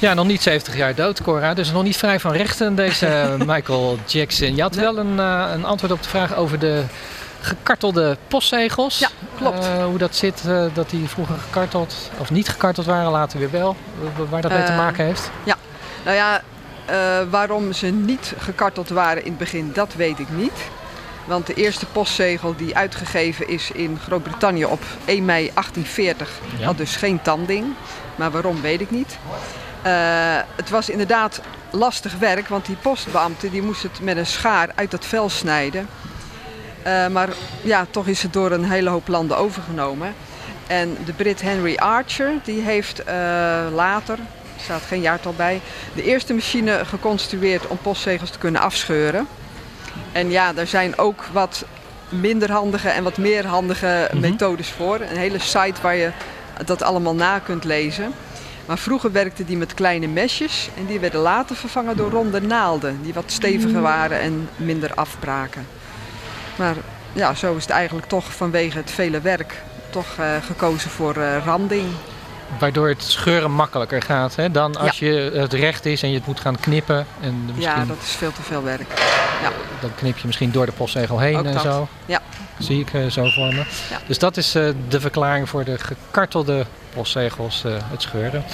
Ja, 0.00 0.14
nog 0.14 0.26
niet 0.26 0.42
70 0.42 0.76
jaar 0.76 0.94
dood, 0.94 1.22
Cora. 1.22 1.54
Dus 1.54 1.72
nog 1.72 1.82
niet 1.82 1.96
vrij 1.96 2.20
van 2.20 2.32
rechten, 2.32 2.74
deze 2.74 3.34
Michael 3.46 3.98
Jackson. 4.06 4.54
Je 4.56 4.62
had 4.62 4.74
wel 4.74 4.98
een, 4.98 5.18
eh, 5.18 5.50
een 5.54 5.64
antwoord 5.64 5.92
op 5.92 6.02
de 6.02 6.08
vraag 6.08 6.34
over 6.36 6.58
de 6.58 6.82
gekartelde 7.40 8.16
postzegels. 8.28 8.98
Ja, 8.98 9.08
klopt. 9.36 9.64
Eh, 9.64 9.84
hoe 9.84 9.98
dat 9.98 10.16
zit, 10.16 10.42
eh, 10.46 10.64
dat 10.72 10.90
die 10.90 11.08
vroeger 11.08 11.34
gekarteld 11.38 12.10
of 12.18 12.30
niet 12.30 12.48
gekarteld 12.48 12.86
waren, 12.86 13.10
later 13.10 13.38
weer 13.38 13.50
wel. 13.50 13.76
Wa- 14.16 14.24
Waar 14.24 14.42
dat 14.42 14.50
mee 14.52 14.62
te 14.64 14.70
Eh, 14.72 14.76
maken 14.76 15.04
heeft. 15.04 15.30
Ja, 15.44 15.56
nou 16.04 16.16
ja, 16.16 16.42
eh, 16.86 16.96
waarom 17.30 17.72
ze 17.72 17.86
niet 17.86 18.32
gekarteld 18.38 18.88
waren 18.88 19.22
in 19.24 19.28
het 19.30 19.38
begin, 19.38 19.70
dat 19.74 19.94
weet 19.96 20.18
ik 20.18 20.28
niet. 20.30 20.52
Want 21.24 21.46
de 21.46 21.54
eerste 21.54 21.86
postzegel 21.86 22.54
die 22.56 22.76
uitgegeven 22.76 23.48
is 23.48 23.70
in 23.70 23.98
Groot-Brittannië 24.06 24.64
op 24.64 24.82
1 25.04 25.24
mei 25.24 25.50
1840 25.54 26.30
Ja. 26.58 26.64
had 26.64 26.76
dus 26.76 26.96
geen 26.96 27.22
tanding. 27.22 27.66
Maar 28.16 28.30
waarom 28.30 28.60
weet 28.60 28.80
ik 28.80 28.90
niet. 28.90 29.18
Eh, 29.82 29.92
het 30.56 30.70
was 30.70 30.88
inderdaad 30.88 31.40
lastig 31.70 32.18
werk, 32.18 32.48
want 32.48 32.66
die 32.66 32.76
postbeambte 32.76 33.50
die 33.50 33.62
moest 33.62 33.82
het 33.82 34.00
met 34.00 34.16
een 34.16 34.26
schaar 34.26 34.68
uit 34.74 34.90
dat 34.90 35.04
vel 35.04 35.28
snijden. 35.28 35.88
Eh, 36.82 37.06
maar 37.06 37.28
ja, 37.62 37.86
toch 37.90 38.06
is 38.06 38.22
het 38.22 38.32
door 38.32 38.50
een 38.50 38.70
hele 38.70 38.90
hoop 38.90 39.08
landen 39.08 39.36
overgenomen. 39.36 40.14
En 40.66 40.96
de 41.04 41.12
Brit 41.12 41.40
Henry 41.40 41.76
Archer 41.76 42.32
die 42.44 42.60
heeft 42.60 43.04
eh, 43.04 43.14
later, 43.74 44.14
er 44.56 44.62
staat 44.64 44.82
geen 44.82 45.00
jaartal 45.00 45.34
bij, 45.36 45.60
de 45.94 46.02
eerste 46.02 46.34
machine 46.34 46.84
geconstrueerd 46.84 47.66
om 47.66 47.78
postzegels 47.82 48.30
te 48.30 48.38
kunnen 48.38 48.60
afscheuren. 48.60 49.26
En 50.12 50.30
ja, 50.30 50.52
er 50.56 50.66
zijn 50.66 50.98
ook 50.98 51.24
wat 51.32 51.64
minder 52.08 52.52
handige 52.52 52.88
en 52.88 53.02
wat 53.02 53.16
meer 53.18 53.46
handige 53.46 54.08
Mhm. 54.10 54.20
methodes 54.20 54.68
voor. 54.68 55.00
Een 55.00 55.16
hele 55.16 55.38
site 55.38 55.80
waar 55.82 55.96
je 55.96 56.10
dat 56.64 56.82
allemaal 56.82 57.14
na 57.14 57.38
kunt 57.38 57.64
lezen. 57.64 58.12
Maar 58.70 58.78
vroeger 58.78 59.12
werkte 59.12 59.44
die 59.44 59.56
met 59.56 59.74
kleine 59.74 60.06
mesjes 60.06 60.68
en 60.76 60.86
die 60.86 61.00
werden 61.00 61.20
later 61.20 61.56
vervangen 61.56 61.96
door 61.96 62.10
ronde 62.10 62.40
naalden 62.40 63.02
die 63.02 63.14
wat 63.14 63.24
steviger 63.26 63.80
waren 63.80 64.20
en 64.20 64.48
minder 64.56 64.94
afbraken. 64.94 65.66
Maar 66.56 66.74
ja, 67.12 67.34
zo 67.34 67.56
is 67.56 67.62
het 67.62 67.70
eigenlijk 67.70 68.06
toch 68.06 68.32
vanwege 68.32 68.76
het 68.76 68.90
vele 68.90 69.20
werk 69.20 69.62
toch 69.88 70.06
eh, 70.18 70.26
gekozen 70.46 70.90
voor 70.90 71.16
eh, 71.16 71.44
randing. 71.44 71.86
Waardoor 72.58 72.88
het 72.88 73.02
scheuren 73.02 73.50
makkelijker 73.50 74.02
gaat 74.02 74.36
hè, 74.36 74.50
dan 74.50 74.76
als 74.76 74.98
je 74.98 75.30
het 75.34 75.52
recht 75.52 75.86
is 75.86 76.02
en 76.02 76.08
je 76.08 76.16
het 76.16 76.26
moet 76.26 76.40
gaan 76.40 76.60
knippen. 76.60 77.06
En 77.20 77.44
misschien, 77.44 77.62
Ja, 77.62 77.84
dat 77.84 78.02
is 78.02 78.10
veel 78.10 78.32
te 78.32 78.42
veel 78.42 78.62
werk. 78.62 78.98
Ja. 79.42 79.52
Dan 79.80 79.94
knip 79.94 80.18
je 80.18 80.26
misschien 80.26 80.50
door 80.50 80.66
de 80.66 80.72
postzegel 80.72 81.18
heen 81.18 81.36
Ook 81.36 81.44
en 81.44 81.52
dat. 81.52 81.62
zo. 81.62 81.88
Ja. 82.06 82.20
Zie 82.58 82.80
ik 82.80 82.92
eh, 82.92 83.06
zo 83.06 83.24
voor 83.30 83.54
me. 83.54 83.64
Ja. 83.90 84.00
Dus 84.06 84.18
dat 84.18 84.36
is 84.36 84.52
de 84.88 85.00
verklaring 85.00 85.48
voor 85.48 85.64
de 85.64 85.78
gekartelde 85.78 86.66
postzegels, 86.94 87.64
eh, 87.64 87.72
het 87.76 88.02
scheuren. 88.02 88.44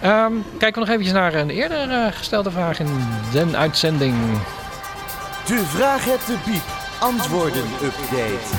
Ehm, 0.00 0.32
kijken 0.58 0.72
we 0.72 0.86
nog 0.86 0.88
eventjes 0.88 1.12
naar 1.12 1.34
een 1.34 1.50
eerder 1.50 1.90
eh, 1.90 2.12
gestelde 2.12 2.50
vraag 2.50 2.80
in 2.80 2.88
de 3.32 3.56
uitzending. 3.56 4.14
De 5.46 5.64
vraag 5.66 6.04
het 6.04 6.26
de 6.26 6.36
biep. 6.50 6.84
Antwoorden 7.00 7.64
update. 7.82 8.56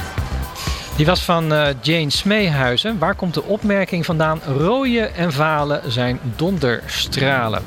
Die 0.95 1.05
was 1.05 1.23
van 1.23 1.53
eh, 1.53 1.67
Jane 1.81 2.09
Smeehuizen. 2.09 2.97
Waar 2.97 3.15
komt 3.15 3.33
de 3.33 3.43
opmerking 3.43 4.05
vandaan? 4.05 4.41
Rooie 4.57 5.05
en 5.05 5.33
valen 5.33 5.91
zijn 5.91 6.19
donderstralen. 6.35 7.63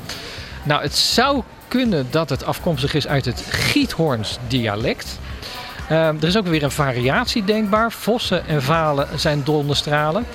Nou, 0.63 0.83
het 0.83 0.97
zou 0.97 1.43
kunnen 1.69 2.07
dat 2.11 2.31
het 2.31 2.45
afkomstig 2.45 2.95
is 2.95 3.07
uit 3.07 3.25
het 3.25 3.45
Giethoorns 3.49 4.39
dialect. 4.49 5.19
Ehm, 5.89 6.17
er 6.21 6.27
is 6.27 6.37
ook 6.37 6.47
weer 6.47 6.63
een 6.63 6.71
variatie 6.71 7.45
denkbaar. 7.45 7.93
Vossen 7.93 8.47
en 8.47 8.63
valen 8.63 9.09
zijn 9.17 9.43
donderstralen. 9.45 10.27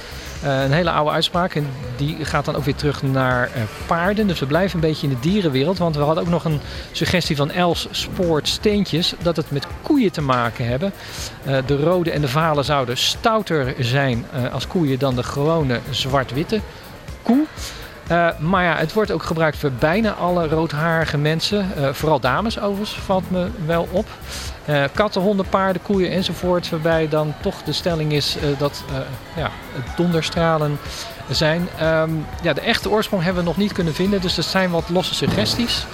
Eh, 0.45 0.63
een 0.63 0.71
hele 0.71 0.91
oude 0.91 1.11
uitspraak 1.11 1.55
en 1.55 1.67
die 1.95 2.25
gaat 2.25 2.45
dan 2.45 2.55
ook 2.55 2.63
weer 2.63 2.75
terug 2.75 3.03
naar 3.03 3.49
eh, 3.53 3.61
paarden. 3.85 4.27
Dus 4.27 4.39
we 4.39 4.45
blijven 4.45 4.75
een 4.75 4.89
beetje 4.89 5.07
in 5.07 5.13
de 5.13 5.19
dierenwereld. 5.19 5.77
Want 5.77 5.95
we 5.95 6.01
hadden 6.01 6.23
ook 6.23 6.29
nog 6.29 6.45
een 6.45 6.59
suggestie 6.91 7.35
van 7.35 7.51
Els 7.51 7.87
Spoort 7.91 8.47
Steentjes 8.47 9.13
dat 9.21 9.35
het 9.35 9.51
met 9.51 9.67
koeien 9.81 10.11
te 10.11 10.21
maken 10.21 10.67
hebben. 10.67 10.93
Eh, 11.43 11.57
de 11.65 11.75
rode 11.75 12.11
en 12.11 12.21
de 12.21 12.27
valen 12.27 12.65
zouden 12.65 12.97
stouter 12.97 13.75
zijn 13.79 14.25
als 14.51 14.67
koeien 14.67 14.99
dan 14.99 15.15
de 15.15 15.23
gewone 15.23 15.79
zwart-witte 15.89 16.61
koe. 17.21 17.45
Maar 18.39 18.63
ja, 18.63 18.75
het 18.75 18.93
wordt 18.93 19.11
ook 19.11 19.23
gebruikt 19.23 19.57
voor 19.57 19.71
bijna 19.71 20.11
alle 20.11 20.47
roodharige 20.47 21.17
mensen. 21.17 21.69
Vooral 21.95 22.19
dames 22.19 22.59
overigens, 22.59 22.99
valt 22.99 23.31
me 23.31 23.47
wel 23.65 23.87
op. 23.91 24.07
Eh, 24.65 24.83
katten, 24.93 25.21
honden, 25.21 25.45
paarden, 25.49 25.81
koeien 25.81 26.11
enzovoort. 26.11 26.69
Waarbij 26.69 27.09
dan 27.09 27.33
toch 27.41 27.63
de 27.63 27.73
stelling 27.73 28.11
is 28.11 28.37
eh, 28.37 28.59
dat 28.59 28.83
eh, 28.89 28.95
ja, 29.35 29.49
het 29.73 29.97
donderstralen 29.97 30.79
zijn. 31.29 31.67
Ehm, 31.79 32.09
ja, 32.41 32.53
de 32.53 32.61
echte 32.61 32.89
oorsprong 32.89 33.23
hebben 33.23 33.43
we 33.43 33.49
nog 33.49 33.57
niet 33.57 33.71
kunnen 33.71 33.93
vinden. 33.93 34.21
Dus 34.21 34.35
dat 34.35 34.45
zijn 34.45 34.71
wat 34.71 34.89
losse 34.89 35.13
suggesties. 35.13 35.85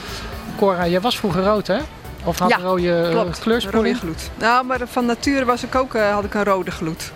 Cora, 0.57 0.87
jij 0.87 1.01
was 1.01 1.17
vroeger 1.17 1.43
rood 1.43 1.67
hè? 1.67 1.77
Of 2.23 2.39
had 2.39 2.49
Ja, 2.49 2.57
rode 2.57 3.07
Klopt, 3.11 3.39
kleursprong? 3.39 3.85
rode 3.85 3.97
gloed. 3.97 4.29
Nou, 4.37 4.65
maar 4.65 4.79
van 4.85 5.05
nature 5.05 5.45
was 5.45 5.63
ik 5.63 5.75
ook, 5.75 5.97
had 5.97 6.23
ik 6.23 6.33
een 6.33 6.43
rode 6.43 6.71
gloed. 6.71 7.11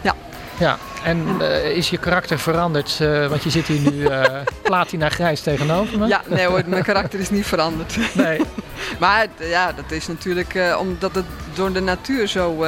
Ja. 0.00 0.14
Ja, 0.58 0.78
en 1.04 1.26
eh, 1.40 1.76
is 1.76 1.90
je 1.90 1.98
karakter 1.98 2.38
veranderd? 2.38 2.98
eh, 3.00 3.26
want 3.26 3.42
je 3.42 3.50
zit 3.50 3.66
hier 3.66 3.92
nu 3.92 4.04
eh, 4.06 4.22
platina 4.62 5.08
grijs 5.08 5.40
tegenover 5.40 5.98
me. 5.98 6.06
Ja, 6.06 6.22
nee 6.26 6.46
hoor, 6.46 6.62
mijn 6.66 6.82
karakter 6.82 7.20
is 7.20 7.30
niet 7.30 7.46
veranderd. 7.46 7.96
Nee. 8.14 8.40
maar 9.00 9.26
ja, 9.38 9.72
dat 9.72 9.90
is 9.90 10.06
natuurlijk 10.08 10.58
omdat 10.78 11.14
het 11.14 11.24
door 11.54 11.72
de 11.72 11.80
natuur 11.80 12.26
zo... 12.28 12.64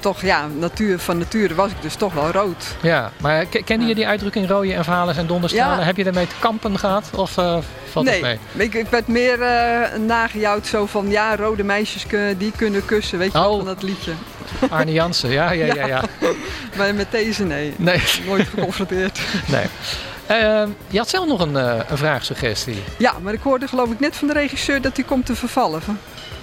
toch, 0.00 0.20
ja, 0.22 0.46
natuur, 0.58 0.98
van 0.98 1.18
nature 1.18 1.54
was 1.54 1.70
ik 1.70 1.82
dus 1.82 1.94
toch 1.94 2.12
wel 2.12 2.30
rood. 2.30 2.64
Ja, 2.82 3.12
maar 3.20 3.44
ke- 3.46 3.62
kende 3.62 3.86
je 3.86 3.94
die 3.94 4.06
uitdrukking 4.06 4.48
rode 4.48 4.74
en 4.74 4.84
valen 4.84 5.14
zijn 5.14 5.26
donderstralen? 5.26 5.78
Ja. 5.78 5.84
Heb 5.84 5.96
je 5.96 6.04
daarmee 6.04 6.26
te 6.26 6.34
kampen 6.38 6.78
gehad? 6.78 7.10
Of 7.14 7.30
valt 7.32 8.04
nee, 8.06 8.24
het 8.24 8.38
mee? 8.52 8.66
Ik, 8.66 8.74
ik 8.74 8.86
werd 8.88 9.06
meer 9.06 9.38
nagejouwd 10.06 10.66
zo 10.66 10.86
van, 10.86 11.08
ja, 11.10 11.36
rode 11.36 11.62
meisjes 11.64 12.06
kun- 12.06 12.36
die 12.38 12.52
kunnen 12.56 12.84
kussen, 12.84 13.18
weet 13.18 13.32
je 13.32 13.38
Oh. 13.38 13.56
van 13.56 13.64
dat 13.64 13.82
liedje. 13.82 14.12
Arne 14.70 14.92
Jansen, 14.92 15.30
ja, 15.30 15.50
ja, 15.52 15.74
ja. 15.74 15.86
ja. 15.86 16.02
maar 16.76 16.94
met 16.94 17.10
deze 17.10 17.44
nee, 17.44 17.74
Nee. 17.76 18.02
nooit 18.26 18.48
geconfronteerd. 18.48 19.20
nee. 19.46 19.64
Eh, 20.26 20.62
je 20.88 20.98
had 20.98 21.08
zelf 21.08 21.26
nog 21.26 21.40
een, 21.40 21.56
eh, 21.56 21.78
een 21.88 21.98
vraagsuggestie. 21.98 22.82
Ja, 22.98 23.14
maar 23.22 23.32
ik 23.32 23.40
hoorde 23.42 23.68
geloof 23.68 23.90
ik 23.90 24.00
net 24.00 24.16
van 24.16 24.28
de 24.28 24.34
regisseur 24.34 24.80
dat 24.80 24.96
hij 24.96 25.04
komt 25.04 25.26
te 25.26 25.34
vervallen. 25.36 25.82
Van- 25.82 25.98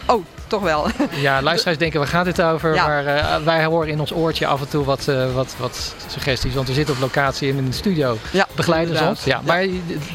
Oh, 0.06 0.26
toch 0.48 0.62
wel. 0.62 0.88
Ja, 1.28 1.42
luisteraars 1.42 1.78
denken, 1.78 2.00
waar 2.00 2.08
gaat 2.08 2.26
dit 2.26 2.42
over? 2.42 2.74
Ja. 2.74 2.88
Maar 2.88 3.06
eh, 3.06 3.36
wij 3.44 3.66
horen 3.66 3.88
in 3.90 4.00
ons 4.00 4.14
oortje 4.14 4.48
af 4.48 4.62
en 4.62 4.68
toe 4.70 4.86
wat, 4.86 5.08
eh, 5.08 5.34
wat, 5.34 5.56
wat 5.60 5.96
suggesties. 6.08 6.54
Want 6.54 6.68
we 6.68 6.74
zitten 6.74 6.96
op 6.96 7.02
locatie 7.02 7.48
in 7.50 7.58
een 7.58 7.74
studio. 7.74 8.18
Ja, 8.32 8.48
Begeleiden 8.56 8.96
ze 8.96 9.02
inderdaad. 9.02 9.26
ons. 9.26 9.34
Ja, 9.34 9.42
maar 9.46 9.66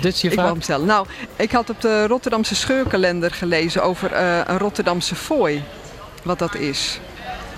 dit 0.01 0.15
is 0.15 0.21
je 0.21 0.29
Ik 0.29 0.35
vraag? 0.35 0.49
hem 0.51 0.63
stellen. 0.63 0.87
Nou, 0.87 1.07
ik 1.37 1.53
had 1.53 1.71
op 1.71 1.81
de 1.81 2.07
Rotterdamse 2.07 2.55
scheurkalender 2.55 3.31
gelezen 3.31 3.83
over 3.83 4.17
een 4.49 4.59
Rotterdamse 4.59 5.15
fooi. 5.15 5.65
Wat 6.23 6.39
dat 6.39 6.55
is. 6.55 6.99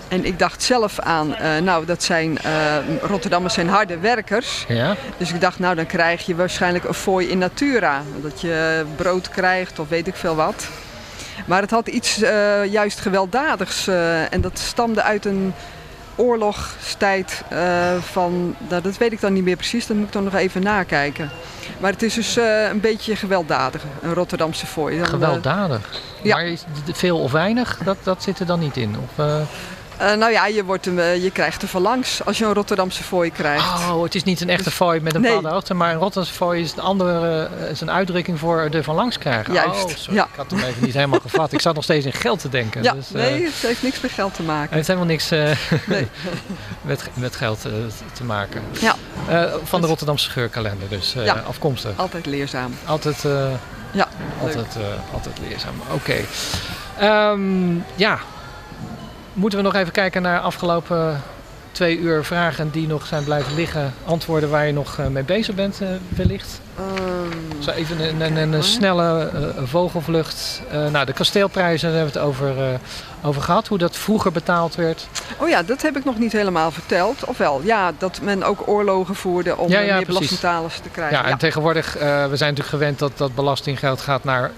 En 0.08 0.24
ik 0.24 0.38
dacht 0.38 0.62
zelf 0.62 0.98
aan, 0.98 1.34
eh, 1.34 1.58
nou 1.62 1.86
dat 1.86 2.02
zijn, 2.02 2.38
eh, 2.38 2.76
Rotterdammers 3.02 3.54
zijn 3.54 3.68
harde 3.68 3.98
werkers. 3.98 4.64
Ja? 4.68 4.96
Dus 5.16 5.32
ik 5.32 5.40
dacht, 5.40 5.58
nou 5.58 5.74
dan 5.74 5.86
krijg 5.86 6.26
je 6.26 6.34
waarschijnlijk 6.34 6.84
een 6.84 6.94
fooi 6.94 7.28
in 7.28 7.38
natura. 7.38 8.02
Dat 8.22 8.40
je 8.40 8.84
brood 8.96 9.28
krijgt 9.28 9.78
of 9.78 9.88
weet 9.88 10.06
ik 10.06 10.14
veel 10.14 10.34
wat. 10.34 10.66
Maar 11.46 11.60
het 11.60 11.70
had 11.70 11.88
iets 11.88 12.22
eh, 12.22 12.64
juist 12.64 13.00
gewelddadigs. 13.00 13.88
en 14.30 14.40
dat 14.40 14.58
stamde 14.58 15.02
uit 15.02 15.24
een 15.24 15.54
oorlogstijd 16.16 17.42
van, 18.00 18.56
nou, 18.68 18.82
dat 18.82 18.96
weet 18.96 19.12
ik 19.12 19.20
dan 19.20 19.32
niet 19.32 19.44
meer 19.44 19.56
precies. 19.56 19.86
Dat 19.86 19.96
moet 19.96 20.06
ik 20.06 20.12
dan 20.12 20.24
nog 20.24 20.34
even 20.34 20.62
nakijken. 20.62 21.30
Maar 21.80 21.92
het 21.92 22.02
is 22.02 22.14
dus 22.14 22.36
een 22.70 22.80
beetje 22.80 23.16
gewelddadig, 23.16 23.82
een 24.02 24.14
Rotterdamse 24.14 24.66
fooi. 24.66 24.98
Dan, 24.98 25.06
Gewelddadig. 25.06 26.00
ja. 26.22 26.36
Maar 26.36 26.44
is 26.46 26.64
het 26.84 26.98
veel 26.98 27.18
of 27.18 27.32
weinig, 27.32 27.78
dat, 27.84 27.96
dat 28.02 28.22
zit 28.22 28.38
er 28.38 28.46
dan 28.46 28.60
niet 28.60 28.76
in? 28.76 28.96
Of, 28.98 29.24
eh, 29.98 30.14
nou 30.14 30.32
ja, 30.32 30.46
je, 30.46 30.64
wordt 30.64 30.84
hem, 30.84 30.98
eh, 30.98 31.22
je 31.22 31.30
krijgt 31.30 31.62
er 31.62 31.68
van 31.68 31.82
langs 31.82 32.24
als 32.24 32.38
je 32.38 32.44
een 32.44 32.52
Rotterdamse 32.54 33.02
fooi 33.02 33.30
krijgt. 33.30 33.64
Oh, 33.64 34.02
het 34.02 34.14
is 34.14 34.22
niet 34.24 34.40
een 34.40 34.48
echte 34.48 34.70
fooi 34.70 35.00
met 35.00 35.14
een 35.14 35.20
Nee. 35.20 35.30
bepaalde 35.30 35.54
hoogte, 35.54 35.74
maar 35.74 35.92
een 35.92 35.98
Rotterdamse 35.98 36.32
fooi 36.34 36.62
is 36.62 36.72
een 36.72 36.78
andere 36.82 37.48
eh, 37.60 37.70
is 37.70 37.80
een 37.80 37.90
uitdrukking 37.90 38.38
voor 38.38 38.58
er 38.72 38.82
van 38.84 38.94
langs 38.94 39.18
krijgen. 39.18 39.52
Juist, 39.54 39.84
Oh, 39.84 39.90
sorry, 39.96 40.14
ja. 40.16 40.24
ik 40.24 40.36
had 40.36 40.50
hem 40.50 40.60
even 40.60 40.84
niet 40.84 40.94
helemaal 40.94 41.20
gevat. 41.20 41.52
Ik 41.52 41.60
zat 41.60 41.74
nog 41.74 41.84
steeds 41.84 42.06
in 42.06 42.12
geld 42.12 42.40
te 42.40 42.48
denken. 42.48 42.82
ja, 42.82 42.92
dus, 42.92 43.10
nee, 43.10 43.44
het 43.44 43.54
heeft 43.54 43.82
niks 43.82 44.00
met 44.00 44.10
geld 44.10 44.34
te 44.34 44.42
het 44.42 44.50
maken. 44.50 44.74
heeft 44.74 44.86
helemaal 44.86 45.08
niks 45.08 45.28
Nee. 45.86 46.08
met, 46.82 47.08
met 47.14 47.36
geld 47.36 47.60
te 48.12 48.24
maken. 48.24 48.62
Ja, 48.80 48.96
van 49.64 49.80
de 49.80 49.86
Rotterdamse 49.86 50.30
geurkalender, 50.30 50.88
dus 50.88 51.12
Ja. 51.12 51.42
afkomstig. 51.46 51.92
altijd 51.96 52.26
leerzaam. 52.26 52.74
Altijd, 52.84 53.24
Ja, 53.92 54.08
altijd, 54.40 54.76
altijd 55.12 55.38
leerzaam. 55.48 55.74
Oké. 55.92 56.14
Ehm, 56.98 57.74
ja, 57.94 58.18
moeten 59.34 59.58
we 59.58 59.64
nog 59.64 59.74
even 59.74 59.92
kijken 59.92 60.22
naar 60.22 60.40
afgelopen 60.40 61.22
twee 61.72 61.98
uur 61.98 62.24
vragen 62.24 62.70
die 62.70 62.86
nog 62.86 63.06
zijn 63.06 63.24
blijven 63.24 63.54
liggen. 63.54 63.94
Antwoorden 64.04 64.50
waar 64.50 64.66
je 64.66 64.72
nog 64.72 64.98
eh, 64.98 65.06
mee 65.06 65.22
bezig 65.22 65.54
bent, 65.54 65.80
eh, 65.80 65.88
wellicht. 66.08 66.60
Ehm, 66.76 67.62
Zo 67.62 67.70
even 67.70 68.00
een, 68.00 68.20
een, 68.20 68.36
een, 68.36 68.52
een 68.52 68.62
snelle 68.62 69.30
eh, 69.30 69.62
vogelvlucht. 69.64 70.62
Eh, 70.70 70.86
nou, 70.90 71.06
de 71.06 71.12
kasteelprijzen 71.12 71.88
daar 71.88 71.96
hebben 71.98 72.14
we 72.14 72.18
het 72.20 72.28
over, 72.28 72.80
over 73.22 73.42
gehad. 73.42 73.68
Hoe 73.68 73.78
dat 73.78 73.96
vroeger 73.96 74.32
betaald 74.32 74.74
werd. 74.74 75.06
Oh 75.38 75.48
ja, 75.48 75.62
dat 75.62 75.82
heb 75.82 75.96
ik 75.96 76.04
nog 76.04 76.18
niet 76.18 76.32
helemaal 76.32 76.70
verteld. 76.70 77.24
Ofwel, 77.24 77.60
ja, 77.64 77.92
dat 77.98 78.20
men 78.22 78.42
ook 78.42 78.68
oorlogen 78.68 79.14
voerde 79.14 79.56
om 79.56 79.70
Ja, 79.70 79.80
ja, 79.80 79.96
meer 79.96 80.06
belastingtalers 80.06 80.78
te 80.78 80.88
krijgen. 80.88 81.18
Ja, 81.18 81.24
en 81.24 81.38
tegenwoordig, 81.38 81.96
eh, 81.96 82.02
we 82.02 82.36
zijn 82.36 82.50
natuurlijk 82.54 82.68
gewend 82.68 82.98
dat 82.98 83.12
dat 83.18 83.34
belastinggeld 83.34 84.00
gaat 84.00 84.24
naar 84.24 84.50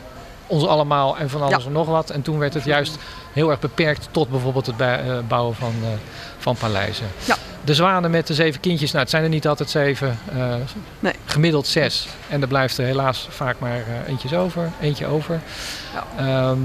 ons 0.46 0.66
allemaal 0.66 1.16
en 1.16 1.30
van 1.30 1.42
alles 1.42 1.62
Ja. 1.62 1.66
en 1.66 1.72
nog 1.72 1.86
wat. 1.86 2.10
En 2.10 2.22
toen 2.22 2.38
werd 2.38 2.54
het 2.54 2.64
juist 2.64 2.98
heel 3.32 3.50
erg 3.50 3.58
beperkt 3.58 4.08
tot 4.10 4.28
bijvoorbeeld 4.28 4.66
het 4.66 4.80
eh, 4.80 5.18
bouwen 5.28 5.54
van, 5.54 5.72
eh, 5.82 5.88
van 6.38 6.56
paleizen. 6.56 7.06
Ja. 7.24 7.36
De 7.64 7.74
zwanen 7.74 8.10
met 8.10 8.26
de 8.26 8.34
zeven 8.34 8.60
kindjes, 8.60 8.90
nou 8.90 9.02
het 9.02 9.10
zijn 9.10 9.22
er 9.22 9.28
niet 9.28 9.48
altijd 9.48 9.70
zeven, 9.70 10.18
eh, 10.32 10.54
Nee. 10.98 11.12
gemiddeld 11.24 11.66
zes. 11.66 12.08
En 12.28 12.42
er 12.42 12.48
blijft 12.48 12.78
er 12.78 12.84
helaas 12.84 13.26
vaak 13.30 13.56
maar 13.58 13.84
eentjes 14.06 14.34
over, 14.34 14.70
eentje 14.80 15.06
over. 15.06 15.40
Ja. 15.94 16.04
Ehm, 16.50 16.58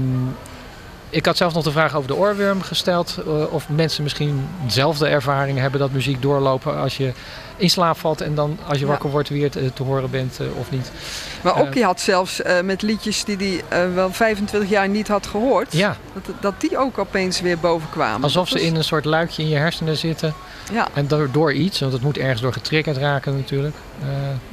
ik 1.10 1.26
had 1.26 1.36
zelf 1.36 1.54
nog 1.54 1.64
de 1.64 1.70
vraag 1.70 1.94
over 1.94 2.08
de 2.08 2.16
oorworm 2.16 2.62
gesteld. 2.62 3.18
of 3.50 3.68
mensen 3.68 4.02
misschien 4.02 4.48
dezelfde 4.64 5.06
ervaring 5.06 5.58
hebben 5.58 5.80
dat 5.80 5.90
muziek 5.90 6.22
doorlopen 6.22 6.78
als 6.80 6.96
je 6.96 7.12
in 7.56 7.70
slaap 7.70 7.96
valt 7.98 8.20
en 8.20 8.34
dan 8.34 8.58
als 8.68 8.78
je 8.78 8.84
Ja. 8.84 8.90
wakker 8.90 9.10
wordt 9.10 9.28
weer 9.28 9.50
te, 9.50 9.72
te 9.74 9.82
horen 9.82 10.10
bent 10.10 10.40
eh, 10.40 10.46
of 10.58 10.70
niet. 10.70 10.90
Maar 11.42 11.60
ook 11.60 11.66
Eh, 11.68 11.72
je 11.74 11.84
had 11.84 12.00
zelfs 12.00 12.42
eh, 12.42 12.60
met 12.60 12.82
liedjes 12.82 13.24
die 13.24 13.62
hij 13.68 13.92
wel 13.94 14.12
25 14.12 14.70
jaar 14.70 14.88
niet 14.88 15.08
had 15.08 15.26
gehoord, 15.26 15.72
Ja, 15.72 15.96
dat, 16.12 16.34
dat 16.40 16.60
die 16.60 16.78
ook 16.78 16.98
opeens 16.98 17.40
weer 17.40 17.58
boven 17.58 17.90
kwamen. 17.90 18.22
alsof 18.22 18.48
Dat 18.48 18.58
ze 18.58 18.64
was- 18.64 18.72
in 18.72 18.76
een 18.78 18.84
soort 18.84 19.04
luikje 19.04 19.42
in 19.42 19.48
je 19.48 19.56
hersenen 19.56 19.96
zitten. 19.96 20.34
Ja, 20.72 20.88
En 20.94 21.08
door, 21.32 21.52
iets, 21.52 21.80
want 21.80 21.92
het 21.92 22.02
moet 22.02 22.18
ergens 22.18 22.40
door 22.40 22.52
getriggerd 22.52 22.96
raken 22.96 23.36
natuurlijk. 23.36 23.74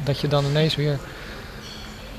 dat 0.04 0.20
je 0.20 0.28
dan 0.28 0.46
ineens 0.46 0.76
weer 0.76 0.98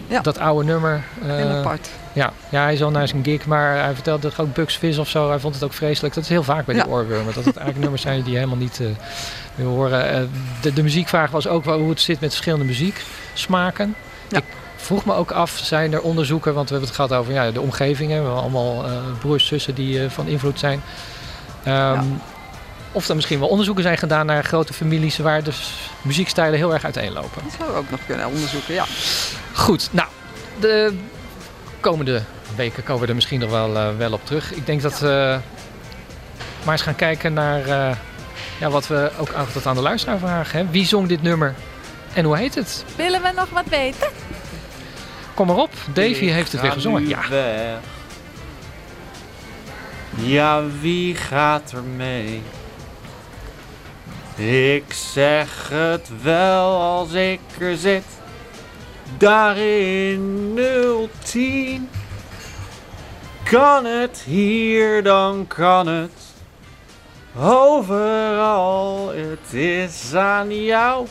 Ja. 0.06 0.20
dat 0.20 0.38
oude 0.38 0.64
nummer... 0.66 1.02
eh, 1.22 1.36
heel 1.36 1.48
apart. 1.48 1.88
Ja, 2.12 2.32
ja, 2.48 2.62
hij 2.62 2.72
is 2.72 2.82
al 2.82 2.90
naar 2.90 3.08
zijn 3.08 3.24
gig, 3.24 3.46
maar 3.46 3.76
hij 3.84 3.94
vertelde 3.94 4.20
dat 4.28 4.38
ook 4.38 4.54
Bugs 4.54 4.76
Fizz 4.76 4.98
of 4.98 5.08
zo. 5.08 5.28
Hij 5.28 5.38
vond 5.38 5.54
het 5.54 5.64
ook 5.64 5.72
vreselijk. 5.72 6.14
Dat 6.14 6.22
is 6.24 6.30
heel 6.30 6.42
vaak 6.42 6.64
bij 6.64 6.74
die 6.74 6.84
Ja. 6.84 6.90
oorwormen. 6.90 7.34
Dat 7.34 7.44
het 7.44 7.44
eigenlijk 7.56 7.78
nummers 7.78 8.02
zijn 8.02 8.22
die 8.22 8.30
je 8.32 8.36
helemaal 8.38 8.58
niet 8.58 8.80
wil 9.55 9.66
horen. 9.68 10.11
Eh, 10.11 10.22
de, 10.61 10.72
de 10.72 10.82
muziekvraag 10.82 11.30
was 11.30 11.46
ook 11.48 11.64
wel 11.64 11.78
hoe 11.78 11.90
het 11.90 12.01
zit 12.01 12.20
met 12.20 12.30
verschillende 12.30 12.64
muzieksmaken. 12.64 13.94
Ja. 14.28 14.38
Ik 14.38 14.44
vroeg 14.76 15.05
me 15.05 15.14
ook 15.14 15.30
af, 15.30 15.61
zijn 15.62 15.92
er 15.92 16.01
onderzoeken, 16.01 16.55
want 16.55 16.68
we 16.68 16.74
hebben 16.74 16.94
het 16.94 17.01
gehad 17.01 17.20
over 17.20 17.32
ja, 17.32 17.51
de 17.51 17.61
omgevingen. 17.61 18.18
We 18.18 18.24
hebben 18.24 18.42
allemaal 18.42 18.84
eh, 18.84 18.92
broers, 19.18 19.46
zussen 19.46 19.74
die 19.74 20.05
eh, 20.05 20.11
van 20.11 20.26
invloed 20.26 20.59
zijn. 20.59 20.82
Ehm, 21.64 22.05
Of 22.92 23.09
er 23.09 23.14
misschien 23.14 23.38
wel 23.38 23.48
onderzoeken 23.48 23.82
zijn 23.82 23.98
gedaan 23.98 24.26
naar 24.26 24.44
grote 24.44 24.72
families 24.72 25.18
waar 25.18 25.42
dus 25.42 25.72
muziekstijlen 26.03 26.59
heel 26.59 26.72
erg 26.72 26.84
uiteenlopen. 26.84 27.42
Dat 27.42 27.53
zouden 27.53 27.76
we 27.76 27.82
ook 27.82 27.90
nog 27.90 28.01
kunnen 28.07 28.26
onderzoeken, 28.26 28.74
ja. 28.74 28.84
Goed, 29.53 29.88
nou, 29.92 30.09
de 30.61 30.94
komende 31.80 32.22
weken 32.57 32.84
komen 32.84 33.03
we 33.03 33.09
er 33.09 33.14
misschien 33.14 33.40
nog 33.40 33.51
wel, 33.51 33.96
wel 33.96 34.12
op 34.12 34.26
terug. 34.26 34.53
Ik 34.53 34.66
denk 34.66 34.82
dat 34.82 34.98
we 34.98 35.38
maar 36.64 36.72
eens 36.72 36.82
gaan 36.82 36.96
kijken 36.96 37.32
naar 37.32 37.96
ja, 38.61 38.70
wat 38.70 38.86
we 38.86 39.11
ook 39.18 39.32
altijd 39.32 39.66
aan 39.66 39.74
de 39.74 39.80
luisteraar 39.80 40.18
vragen. 40.18 40.58
Hè? 40.58 40.70
Wie 40.70 40.86
zong 40.86 41.08
dit 41.08 41.22
nummer 41.22 41.54
en 42.14 42.24
hoe 42.24 42.36
heet 42.36 42.54
het? 42.54 42.84
Willen 42.96 43.22
we 43.22 43.32
nog 43.36 43.50
wat 43.50 43.68
weten? 43.68 44.08
Kom 45.34 45.46
maar 45.46 45.56
op, 45.56 45.70
Davy 45.92 46.08
Ik 46.08 46.32
heeft 46.32 46.52
het 46.52 46.61
weer 46.61 46.72
gezongen. 46.72 47.08
Ja, 47.08 47.28
weg. 47.28 47.78
Ja, 50.14 50.62
wie 50.80 51.14
gaat 51.14 51.72
er 51.72 51.82
mee? 51.82 52.42
Ik 54.36 54.92
zeg 54.92 55.68
het 55.72 56.11
wel 56.22 56.80
als 56.80 57.12
ik 57.12 57.40
er 57.61 57.76
zit. 57.76 58.04
Daar 59.18 59.56
in 59.56 60.58
010. 61.22 61.88
Kan 63.42 63.84
het 63.84 64.22
hier, 64.26 65.02
dan 65.02 65.46
kan 65.46 65.86
het. 65.86 66.29
Overal, 67.36 69.12
het 69.14 69.54
is 69.54 70.14
aan 70.14 70.64
jou. 70.64 71.06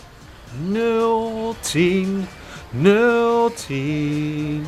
010, 1.62 2.28
010. 3.68 4.66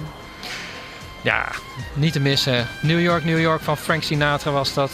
ja, 1.21 1.47
niet 1.93 2.13
te 2.13 2.19
missen. 2.19 2.67
New 2.81 3.01
York, 3.01 3.23
New 3.23 3.39
York 3.39 3.61
van 3.61 3.77
Frank 3.77 4.03
Sinatra 4.03 4.51
was 4.51 4.73
dat. 4.73 4.91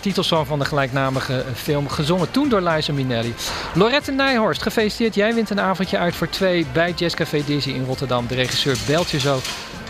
Titelsong 0.00 0.46
van 0.46 0.58
de 0.58 0.64
gelijknamige 0.64 1.44
film, 1.54 1.88
gezongen 1.88 2.30
toen 2.30 2.48
door 2.48 2.60
Liza 2.60 2.92
Minnelli. 2.92 3.34
Lorette 3.74 4.12
Nijhorst, 4.12 4.62
gefeliciteerd. 4.62 5.14
Jij 5.14 5.34
wint 5.34 5.50
een 5.50 5.60
avondje 5.60 5.98
uit 5.98 6.14
voor 6.14 6.28
twee 6.28 6.66
bij 6.72 6.92
Jazzcafé 6.96 7.44
Dizzy 7.44 7.70
in 7.70 7.84
Rotterdam. 7.84 8.26
De 8.26 8.34
regisseur 8.34 8.78
belt 8.86 9.10
je 9.10 9.18
zo 9.18 9.40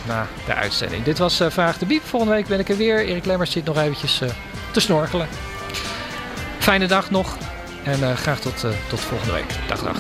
na 0.06 0.26
de 0.46 0.54
uitzending. 0.54 1.04
Dit 1.04 1.18
was 1.18 1.40
eh, 1.40 1.50
Vraag 1.50 1.78
de 1.78 1.86
Biep. 1.86 2.02
Volgende 2.04 2.34
week 2.34 2.46
ben 2.46 2.58
ik 2.58 2.68
er 2.68 2.76
weer. 2.76 3.04
Erik 3.04 3.24
Lemmers 3.24 3.50
zit 3.50 3.64
nog 3.64 3.78
eventjes 3.78 4.20
eh, 4.20 4.28
te 4.70 4.80
snorkelen. 4.80 5.28
Fijne 6.60 6.86
dag 6.86 7.10
nog 7.10 7.36
en 7.84 8.02
eh, 8.02 8.16
graag 8.16 8.40
tot, 8.40 8.64
eh, 8.64 8.70
tot 8.88 9.00
volgende 9.00 9.32
week. 9.32 9.54
Dag, 9.68 9.82
dag. 9.82 9.98